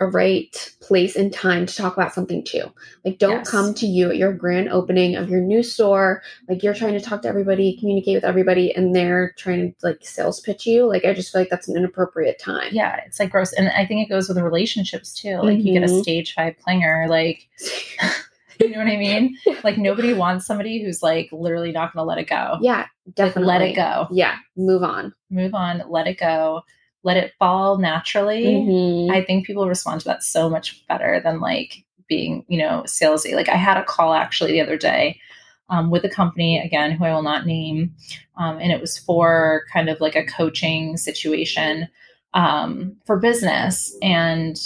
a 0.00 0.06
right 0.06 0.74
place 0.80 1.14
and 1.14 1.32
time 1.32 1.66
to 1.66 1.76
talk 1.76 1.94
about 1.94 2.12
something 2.14 2.42
too. 2.42 2.64
Like 3.04 3.18
don't 3.18 3.38
Yes. 3.40 3.50
come 3.50 3.74
to 3.74 3.86
you 3.86 4.10
at 4.10 4.16
your 4.16 4.32
grand 4.32 4.70
opening 4.70 5.14
of 5.14 5.28
your 5.28 5.40
new 5.42 5.62
store. 5.62 6.22
Like 6.48 6.62
you're 6.62 6.74
trying 6.74 6.94
to 6.94 7.00
talk 7.00 7.22
to 7.22 7.28
everybody, 7.28 7.76
communicate 7.78 8.16
with 8.16 8.24
everybody, 8.24 8.74
and 8.74 8.96
they're 8.96 9.32
trying 9.36 9.72
to 9.72 9.86
like 9.86 9.98
sales 10.02 10.40
pitch 10.40 10.66
you. 10.66 10.86
Like 10.86 11.04
I 11.04 11.12
just 11.12 11.32
feel 11.32 11.42
like 11.42 11.50
that's 11.50 11.68
an 11.68 11.76
inappropriate 11.76 12.38
time. 12.38 12.68
Yeah, 12.72 12.96
it's 13.06 13.20
like 13.20 13.30
gross. 13.30 13.52
And 13.52 13.68
I 13.68 13.84
think 13.86 14.04
it 14.04 14.10
goes 14.10 14.26
with 14.28 14.36
the 14.38 14.42
relationships 14.44 15.12
too. 15.12 15.36
Like, 15.36 15.58
you 15.58 15.74
get 15.74 15.82
a 15.82 15.86
Mhm. 15.92 16.02
stage 16.02 16.34
five 16.34 16.54
clinger, 16.66 17.08
like, 17.08 17.46
you 18.60 18.70
know 18.70 18.78
what 18.78 18.88
I 18.88 18.96
mean? 18.96 19.36
Like, 19.64 19.78
nobody 19.78 20.12
wants 20.12 20.44
somebody 20.46 20.82
who's 20.82 21.02
like 21.02 21.28
literally 21.32 21.72
not 21.72 21.92
going 21.94 22.02
to 22.02 22.06
let 22.08 22.18
it 22.18 22.28
go. 22.28 22.58
yeah, 22.60 22.86
Like, 23.06 23.14
definitely. 23.14 23.44
let 23.48 23.62
it 23.62 23.74
go. 23.74 24.06
Yeah, 24.10 24.36
move 24.56 24.82
on. 24.82 25.14
Move 25.30 25.54
on, 25.54 25.82
let 25.88 26.06
it 26.06 26.18
go, 26.18 26.62
let 27.02 27.16
it 27.16 27.32
fall 27.38 27.78
naturally. 27.78 28.44
Mhm. 28.44 29.10
I 29.10 29.22
think 29.24 29.46
people 29.46 29.68
respond 29.68 30.00
to 30.02 30.08
that 30.08 30.22
so 30.22 30.50
much 30.50 30.86
better 30.86 31.20
than 31.24 31.40
like 31.40 31.84
being, 32.08 32.44
you 32.48 32.58
know, 32.58 32.82
salesy. 32.86 33.34
Like 33.34 33.48
I 33.48 33.56
had 33.56 33.76
a 33.76 33.84
call 33.84 34.14
actually 34.14 34.52
the 34.52 34.60
other 34.60 34.76
day. 34.76 35.18
um, 35.70 35.90
with 35.90 36.04
a 36.04 36.08
company 36.08 36.58
again 36.58 36.90
who 36.90 37.04
I 37.04 37.14
will 37.14 37.22
not 37.22 37.46
name, 37.46 37.94
um, 38.36 38.58
and 38.58 38.72
it 38.72 38.80
was 38.80 38.98
for 38.98 39.62
kind 39.72 39.88
of 39.88 40.00
like 40.00 40.16
a 40.16 40.26
coaching 40.26 40.96
situation 40.96 41.88
um, 42.34 42.96
for 43.06 43.18
business, 43.18 43.96
and 44.02 44.58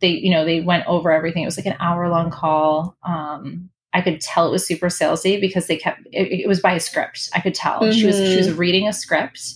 they 0.00 0.10
you 0.10 0.30
know 0.30 0.44
they 0.44 0.60
went 0.60 0.86
over 0.86 1.10
everything. 1.10 1.42
It 1.42 1.46
was 1.46 1.58
like 1.58 1.66
an 1.66 1.76
hour 1.80 2.08
long 2.08 2.30
call. 2.30 2.96
Um, 3.02 3.70
I 3.92 4.00
could 4.00 4.20
tell 4.20 4.46
it 4.46 4.52
was 4.52 4.66
super 4.66 4.86
salesy 4.86 5.40
because 5.40 5.66
they 5.66 5.76
kept 5.76 6.00
it, 6.12 6.42
it 6.44 6.48
was 6.48 6.60
by 6.60 6.74
a 6.74 6.80
script. 6.80 7.28
I 7.34 7.40
could 7.40 7.54
tell 7.54 7.80
mm-hmm. 7.80 7.98
she 7.98 8.06
was 8.06 8.16
she 8.16 8.36
was 8.36 8.48
mm-hmm. 8.48 8.58
reading 8.58 8.88
a 8.88 8.92
script 8.92 9.54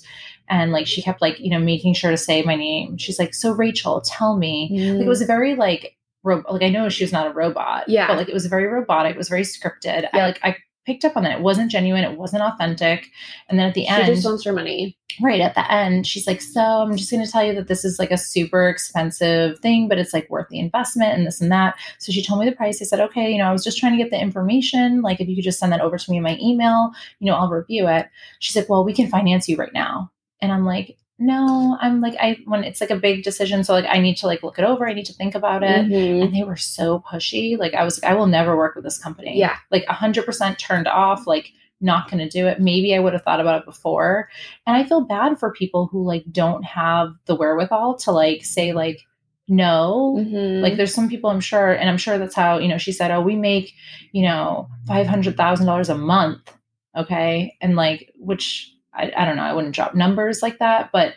and 0.48 0.72
like 0.72 0.86
she 0.86 1.02
kept 1.02 1.20
like 1.20 1.38
you 1.40 1.50
know 1.50 1.58
making 1.58 1.94
sure 1.94 2.10
to 2.10 2.16
say 2.16 2.42
my 2.42 2.56
name. 2.56 2.96
She's 2.98 3.18
like, 3.18 3.34
"So 3.34 3.52
Rachel, 3.52 4.00
tell 4.00 4.36
me." 4.36 4.70
Mm. 4.72 4.98
Like, 4.98 5.06
it 5.06 5.08
was 5.08 5.22
very 5.22 5.54
like 5.54 5.96
ro- 6.22 6.44
like 6.50 6.62
I 6.62 6.68
know 6.68 6.88
she 6.88 7.04
was 7.04 7.12
not 7.12 7.26
a 7.26 7.32
robot, 7.32 7.88
yeah, 7.88 8.08
but 8.08 8.16
like 8.16 8.28
it 8.28 8.34
was 8.34 8.46
very 8.46 8.66
robotic. 8.66 9.14
It 9.14 9.18
was 9.18 9.28
very 9.28 9.42
scripted. 9.42 10.02
Yeah. 10.02 10.08
I 10.12 10.18
like 10.18 10.40
I 10.42 10.56
picked 10.86 11.04
up 11.04 11.16
on 11.16 11.24
that. 11.24 11.38
It 11.38 11.42
wasn't 11.42 11.70
genuine. 11.70 12.04
It 12.04 12.16
wasn't 12.16 12.42
authentic. 12.42 13.10
And 13.48 13.58
then 13.58 13.68
at 13.68 13.74
the 13.74 13.82
she 13.82 13.88
end, 13.88 14.06
she 14.06 14.14
just 14.14 14.24
wants 14.24 14.44
her 14.44 14.52
money. 14.52 14.96
Right 15.20 15.40
at 15.40 15.54
the 15.54 15.70
end, 15.70 16.06
she's 16.06 16.26
like, 16.26 16.40
"So 16.40 16.60
I'm 16.60 16.96
just 16.96 17.10
going 17.10 17.24
to 17.24 17.30
tell 17.30 17.44
you 17.44 17.54
that 17.54 17.68
this 17.68 17.84
is 17.84 17.98
like 17.98 18.10
a 18.10 18.18
super 18.18 18.68
expensive 18.68 19.58
thing, 19.60 19.88
but 19.88 19.98
it's 19.98 20.12
like 20.12 20.30
worth 20.30 20.48
the 20.48 20.60
investment 20.60 21.16
and 21.16 21.26
this 21.26 21.40
and 21.40 21.50
that." 21.50 21.74
So 21.98 22.12
she 22.12 22.22
told 22.22 22.40
me 22.40 22.48
the 22.48 22.56
price. 22.56 22.80
I 22.80 22.84
said, 22.84 23.00
"Okay, 23.00 23.30
you 23.32 23.38
know, 23.38 23.48
I 23.48 23.52
was 23.52 23.64
just 23.64 23.78
trying 23.78 23.96
to 23.96 24.02
get 24.02 24.10
the 24.10 24.20
information. 24.20 25.02
Like, 25.02 25.20
if 25.20 25.28
you 25.28 25.34
could 25.34 25.44
just 25.44 25.58
send 25.58 25.72
that 25.72 25.80
over 25.80 25.98
to 25.98 26.10
me 26.10 26.18
in 26.18 26.22
my 26.22 26.38
email, 26.40 26.92
you 27.18 27.26
know, 27.26 27.36
I'll 27.36 27.50
review 27.50 27.88
it." 27.88 28.08
She's 28.38 28.56
like, 28.56 28.68
"Well, 28.68 28.84
we 28.84 28.92
can 28.92 29.08
finance 29.08 29.48
you 29.48 29.56
right 29.56 29.72
now." 29.72 30.10
And 30.40 30.52
I'm 30.52 30.64
like, 30.64 30.96
no 31.18 31.78
i'm 31.80 32.00
like 32.00 32.14
i 32.20 32.36
when 32.44 32.62
it's 32.62 32.80
like 32.80 32.90
a 32.90 32.96
big 32.96 33.22
decision 33.22 33.64
so 33.64 33.72
like 33.72 33.86
i 33.88 33.98
need 33.98 34.16
to 34.16 34.26
like 34.26 34.42
look 34.42 34.58
it 34.58 34.64
over 34.64 34.86
i 34.86 34.92
need 34.92 35.06
to 35.06 35.14
think 35.14 35.34
about 35.34 35.62
it. 35.62 35.86
Mm-hmm. 35.86 36.22
and 36.22 36.34
they 36.34 36.44
were 36.44 36.56
so 36.56 37.02
pushy 37.10 37.58
like 37.58 37.72
i 37.72 37.82
was 37.82 38.02
like 38.02 38.10
i 38.10 38.14
will 38.14 38.26
never 38.26 38.56
work 38.56 38.74
with 38.74 38.84
this 38.84 38.98
company. 38.98 39.38
Yeah. 39.38 39.56
Like 39.70 39.86
100% 39.86 40.58
turned 40.58 40.88
off 40.88 41.26
like 41.26 41.52
not 41.80 42.10
going 42.10 42.18
to 42.18 42.28
do 42.28 42.46
it. 42.46 42.60
Maybe 42.60 42.94
i 42.94 42.98
would 42.98 43.14
have 43.14 43.22
thought 43.22 43.40
about 43.40 43.60
it 43.60 43.64
before. 43.66 44.28
And 44.66 44.76
i 44.76 44.84
feel 44.84 45.06
bad 45.06 45.38
for 45.38 45.52
people 45.52 45.86
who 45.86 46.04
like 46.04 46.24
don't 46.30 46.64
have 46.64 47.14
the 47.24 47.34
wherewithal 47.34 47.96
to 47.98 48.12
like 48.12 48.44
say 48.44 48.74
like 48.74 49.00
no. 49.48 50.16
Mm-hmm. 50.18 50.62
like 50.62 50.76
there's 50.76 50.94
some 50.94 51.08
people 51.08 51.30
i'm 51.30 51.40
sure 51.40 51.72
and 51.72 51.88
i'm 51.88 51.98
sure 51.98 52.18
that's 52.18 52.34
how 52.34 52.58
you 52.58 52.68
know 52.68 52.78
she 52.78 52.92
said 52.92 53.10
oh 53.10 53.22
we 53.22 53.36
make 53.36 53.72
you 54.12 54.22
know 54.22 54.68
$500000 54.88 55.88
a 55.88 55.94
month 55.94 56.52
okay? 56.96 57.56
And 57.60 57.76
like 57.76 58.12
which 58.16 58.72
I, 58.96 59.12
I 59.16 59.24
don't 59.24 59.36
know, 59.36 59.42
I 59.42 59.52
wouldn't 59.52 59.74
drop 59.74 59.94
numbers 59.94 60.42
like 60.42 60.58
that, 60.58 60.90
but 60.92 61.14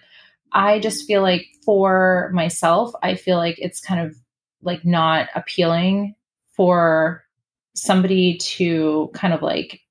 I 0.52 0.80
just 0.80 1.06
feel 1.06 1.22
like 1.22 1.48
for 1.64 2.30
myself, 2.34 2.94
I 3.04 3.16
feel 3.16 3.38
like 3.38 3.56
it's 3.60 3.80
kind 3.80 4.02
of 4.02 4.16
like 4.62 4.84
not 4.86 5.30
appealing 5.36 6.16
for 6.56 7.24
somebody 7.76 8.38
to 8.38 9.10
kind 9.14 9.34
of 9.34 9.42
like 9.42 9.82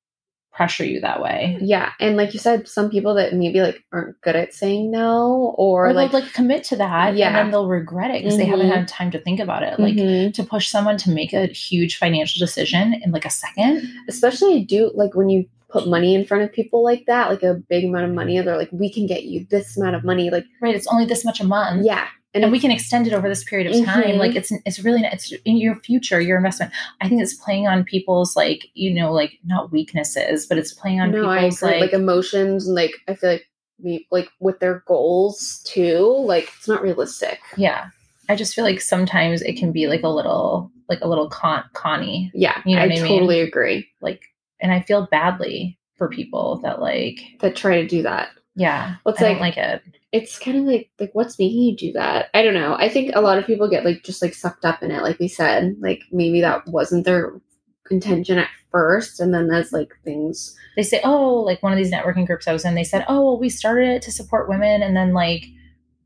pressure 0.53 0.85
you 0.85 1.01
that 1.01 1.23
way. 1.23 1.57
Yeah, 1.61 1.93
and 2.01 2.17
like 2.17 2.35
you 2.35 2.41
said, 2.41 2.67
some 2.67 2.91
people 2.91 3.15
that 3.15 3.33
maybe 3.33 3.61
like 3.61 3.85
aren't 3.93 4.21
good 4.23 4.35
at 4.35 4.53
saying 4.53 4.91
no, 4.91 5.55
or, 5.57 5.89
or 5.89 5.93
like 5.93 6.13
like 6.13 6.33
commit 6.33 6.65
to 6.65 6.77
that, 6.77 7.17
yeah, 7.17 7.29
and 7.29 7.37
then 7.37 7.51
they'll 7.53 7.69
regret 7.69 8.11
it 8.11 8.25
because 8.25 8.35
mm-hmm. 8.35 8.41
they 8.41 8.47
haven't 8.47 8.67
mm-hmm. 8.67 8.75
had 8.75 8.89
time 8.89 9.13
to 9.13 9.21
think 9.21 9.39
about 9.39 9.63
it. 9.63 9.79
Like 9.79 9.95
mm-hmm. 9.95 10.33
to 10.33 10.43
push 10.43 10.69
someone 10.69 10.99
to 10.99 11.11
make 11.11 11.33
a 11.33 11.47
huge 11.47 11.97
financial 11.97 12.45
decision 12.45 13.01
in 13.05 13.13
like 13.13 13.25
a 13.25 13.31
second, 13.31 13.89
especially 14.09 14.65
do 14.65 14.91
like 14.95 15.15
when 15.15 15.29
you 15.29 15.47
put 15.71 15.87
money 15.87 16.15
in 16.15 16.25
front 16.25 16.43
of 16.43 16.53
people 16.53 16.83
like 16.83 17.05
that, 17.07 17.29
like 17.29 17.43
a 17.43 17.55
big 17.55 17.85
amount 17.85 18.07
of 18.07 18.13
money, 18.13 18.41
they're 18.41 18.57
like, 18.57 18.71
we 18.73 18.93
can 18.93 19.07
get 19.07 19.25
you 19.25 19.47
this 19.51 19.77
amount 19.77 19.97
of 19.97 20.05
money. 20.05 20.31
Like, 20.31 20.45
right, 20.61 20.75
it's 20.75 20.87
only 20.87 21.05
this 21.05 21.25
much 21.25 21.41
a 21.41 21.45
month. 21.45 21.85
Yeah. 21.85 22.09
And, 22.35 22.45
and 22.45 22.53
we 22.53 22.61
can 22.61 22.71
extend 22.71 23.07
it 23.07 23.15
over 23.15 23.29
this 23.29 23.45
period 23.45 23.75
of 23.75 23.85
time. 23.85 24.03
Mm-hmm. 24.03 24.19
Like 24.19 24.37
it's 24.37 24.53
it's 24.67 24.81
really 24.81 25.01
it's 25.03 25.33
in 25.47 25.57
your 25.57 25.77
future, 25.77 26.21
your 26.21 26.37
investment. 26.37 26.73
I 27.01 27.09
think 27.09 27.23
it's 27.23 27.35
playing 27.35 27.67
on 27.67 27.85
people's 27.85 28.37
like 28.37 28.67
you 28.75 28.93
know 28.93 29.13
like 29.13 29.39
not 29.45 29.73
weaknesses, 29.73 30.45
but 30.45 30.59
it's 30.59 30.75
playing 30.75 31.01
on 31.01 31.11
no, 31.11 31.23
people's 31.23 31.63
like, 31.63 31.81
like 31.81 31.93
emotions 31.95 32.67
and 32.67 32.77
like 32.77 32.93
I 33.09 33.15
feel 33.15 33.31
like 33.31 33.47
we 33.83 34.07
like 34.11 34.29
with 34.41 34.61
their 34.61 34.85
goals 34.87 35.63
too. 35.65 36.01
Like 36.27 36.53
it's 36.59 36.69
not 36.69 36.83
realistic. 36.83 37.41
Yeah, 37.57 37.89
I 38.29 38.37
just 38.37 38.55
feel 38.55 38.65
like 38.65 38.83
sometimes 38.83 39.41
it 39.41 39.57
can 39.57 39.73
be 39.73 39.87
like 39.87 40.03
a 40.03 40.09
little 40.09 40.71
like 40.89 41.01
a 41.01 41.09
little 41.09 41.31
con 41.31 41.65
conny. 41.73 42.31
Yeah, 42.35 42.61
you 42.67 42.77
know 42.77 42.83
I, 42.83 42.87
I 42.87 42.97
totally 42.97 43.39
mean? 43.39 43.49
agree. 43.49 43.89
Like 44.03 44.21
and 44.61 44.73
I 44.73 44.81
feel 44.81 45.07
badly 45.11 45.79
for 45.97 46.09
people 46.09 46.61
that 46.63 46.81
like 46.81 47.21
that 47.41 47.57
try 47.57 47.81
to 47.81 47.87
do 47.87 48.03
that. 48.03 48.31
Yeah, 48.55 48.97
well, 49.05 49.15
it's 49.15 49.23
I 49.23 49.33
like, 49.33 49.41
like 49.41 49.57
it. 49.57 49.83
It's 50.11 50.39
kind 50.39 50.57
of 50.57 50.65
like 50.65 50.91
like 50.99 51.11
what's 51.13 51.39
making 51.39 51.63
you 51.63 51.77
do 51.77 51.93
that? 51.93 52.31
I 52.35 52.43
don't 52.43 52.55
know. 52.55 52.75
I 52.75 52.89
think 52.89 53.13
a 53.15 53.21
lot 53.21 53.39
of 53.39 53.47
people 53.47 53.69
get 53.69 53.85
like 53.85 54.03
just 54.05 54.23
like 54.23 54.35
sucked 54.35 54.65
up 54.65 54.83
in 54.83 54.91
it, 54.91 55.03
like 55.03 55.19
we 55.19 55.29
said. 55.29 55.77
Like 55.81 56.03
maybe 56.11 56.41
that 56.41 56.67
wasn't 56.67 57.05
their 57.05 57.41
intention 57.91 58.39
at 58.39 58.49
first, 58.71 59.21
and 59.21 59.35
then 59.35 59.51
as 59.51 59.73
like 59.73 59.93
things 60.05 60.57
they 60.77 60.83
say, 60.83 61.01
oh, 61.05 61.35
like 61.35 61.63
one 61.63 61.73
of 61.73 61.79
these 61.79 61.93
networking 61.93 62.27
groups 62.27 62.49
I 62.49 62.53
was 62.53 62.65
in, 62.65 62.75
they 62.75 62.85
said, 62.85 63.05
oh, 63.09 63.23
well, 63.25 63.39
we 63.39 63.49
started 63.49 63.89
it 63.89 64.03
to 64.03 64.13
support 64.13 64.49
women, 64.49 64.83
and 64.83 64.97
then 64.97 65.13
like 65.13 65.45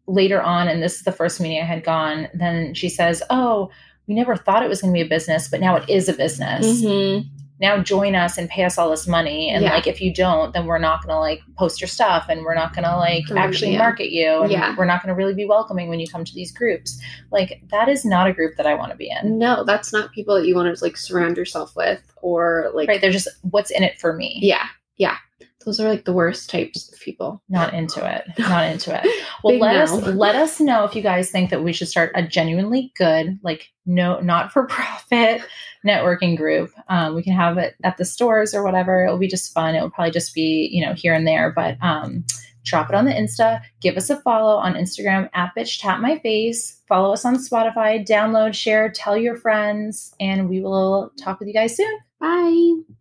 later 0.07 0.43
on, 0.43 0.69
and 0.69 0.83
this 0.83 0.97
is 0.97 1.03
the 1.03 1.13
first 1.13 1.41
meeting 1.41 1.61
I 1.61 1.65
had 1.65 1.85
gone, 1.85 2.29
then 2.35 2.75
she 2.75 2.89
says, 2.89 3.23
oh, 3.31 3.71
we 4.09 4.15
never 4.15 4.37
thought 4.37 4.65
it 4.65 4.69
was 4.69 4.81
going 4.83 4.93
to 4.93 4.99
be 4.99 5.07
a 5.07 5.09
business, 5.09 5.49
but 5.49 5.61
now 5.61 5.77
it 5.77 5.89
is 5.89 6.09
a 6.09 6.13
business. 6.13 6.67
Mm-hmm 6.67 7.29
now 7.63 7.79
join 7.79 8.15
us 8.15 8.37
and 8.37 8.51
pay 8.51 8.65
us 8.65 8.77
all 8.77 8.91
this 8.91 9.07
money. 9.07 9.49
And 9.49 9.65
yeah. 9.65 9.73
like 9.73 9.87
if 9.87 10.03
you 10.03 10.13
don't 10.13 10.53
then 10.53 10.67
we're 10.67 10.79
not 10.79 11.07
gonna 11.07 11.19
like 11.19 11.41
post 11.57 11.81
your 11.81 11.89
stuff 11.89 12.27
and 12.29 12.43
we're 12.43 12.55
not 12.55 12.75
gonna 12.75 12.97
like 12.99 13.31
actually 13.31 13.79
market 13.79 14.11
you. 14.11 14.43
And 14.43 14.53
yeah. 14.53 14.75
we're 14.77 14.85
not 14.85 15.03
gonna 15.03 15.15
really 15.15 15.33
be 15.33 15.47
welcoming 15.47 15.89
when 15.89 16.01
you 16.01 16.09
come 16.09 16.25
to 16.25 16.35
these 16.35 16.53
groups. 16.53 17.01
Like 17.31 17.63
that 17.71 17.89
is 17.89 18.05
not 18.05 18.27
a 18.27 18.33
group 18.35 18.57
that 18.57 18.67
i 18.67 18.75
want 18.75 18.91
to 18.91 18.97
be 18.97 19.11
in. 19.11 19.39
No 19.39 19.65
that's 19.65 19.93
not 19.93 20.13
people 20.13 20.35
that 20.35 20.47
you 20.47 20.55
want 20.55 20.77
to 20.77 20.85
like 20.85 20.97
surround 20.97 21.39
yourself 21.39 21.75
with 21.77 22.03
or 22.21 22.71
like 22.75 22.89
right 22.89 23.01
they're 23.01 23.11
just 23.11 23.29
what's 23.43 23.71
in 23.71 23.83
it 23.83 23.99
for 23.99 24.13
me? 24.13 24.39
Yeah 24.43 24.67
yeah 24.97 25.17
those 25.65 25.81
are 25.81 25.89
like 25.89 26.05
the 26.05 26.13
worst 26.13 26.51
types 26.51 26.93
of 26.93 27.01
people. 27.01 27.43
Not 27.49 27.75
into 27.75 28.05
it. 28.05 28.25
Not 28.39 28.71
into 28.71 28.95
it. 28.95 29.27
Well, 29.43 29.59
let 29.59 29.75
no. 29.75 29.83
us 29.83 30.07
let 30.15 30.35
us 30.35 30.61
know 30.61 30.85
if 30.85 30.95
you 30.95 31.03
guys 31.03 31.31
think 31.31 31.51
that 31.51 31.63
we 31.63 31.73
should 31.73 31.89
start 31.89 32.13
a 32.15 32.23
genuinely 32.23 32.93
good, 32.97 33.39
like 33.43 33.71
no 33.87 34.21
not 34.21 34.53
for 34.53 34.67
profit 34.67 35.43
networking 35.87 36.37
group. 36.37 36.71
Um, 36.89 37.15
we 37.15 37.23
can 37.23 37.35
have 37.35 37.59
it 37.59 37.75
at 37.85 37.97
the 37.97 38.05
stores 38.05 38.55
or 38.55 38.63
whatever. 38.63 39.05
It'll 39.05 39.19
be 39.19 39.29
just 39.29 39.53
fun. 39.53 39.75
It'll 39.75 39.91
probably 39.91 40.13
just 40.13 40.35
be 40.35 40.69
you 40.73 40.85
know 40.85 40.95
here 40.95 41.15
and 41.15 41.27
there, 41.27 41.53
but 41.53 41.77
um, 41.83 42.25
drop 42.65 42.89
it 42.89 42.95
on 42.95 43.05
the 43.05 43.13
Insta. 43.13 43.61
Give 43.81 43.97
us 43.97 44.11
a 44.11 44.21
follow 44.21 44.57
on 44.57 44.75
Instagram 44.75 45.29
at 45.35 45.53
bitch 45.57 45.81
tap 45.81 46.01
my 46.01 46.19
face. 46.19 46.81
Follow 46.89 47.13
us 47.13 47.25
on 47.25 47.37
Spotify. 47.37 48.07
Download, 48.07 48.55
share, 48.55 48.91
tell 48.91 49.17
your 49.17 49.37
friends, 49.37 50.15
and 50.21 50.49
we 50.49 50.61
will 50.61 51.11
talk 51.19 51.39
with 51.39 51.49
you 51.49 51.55
guys 51.55 51.77
soon. 51.77 51.99
Bye. 52.21 52.95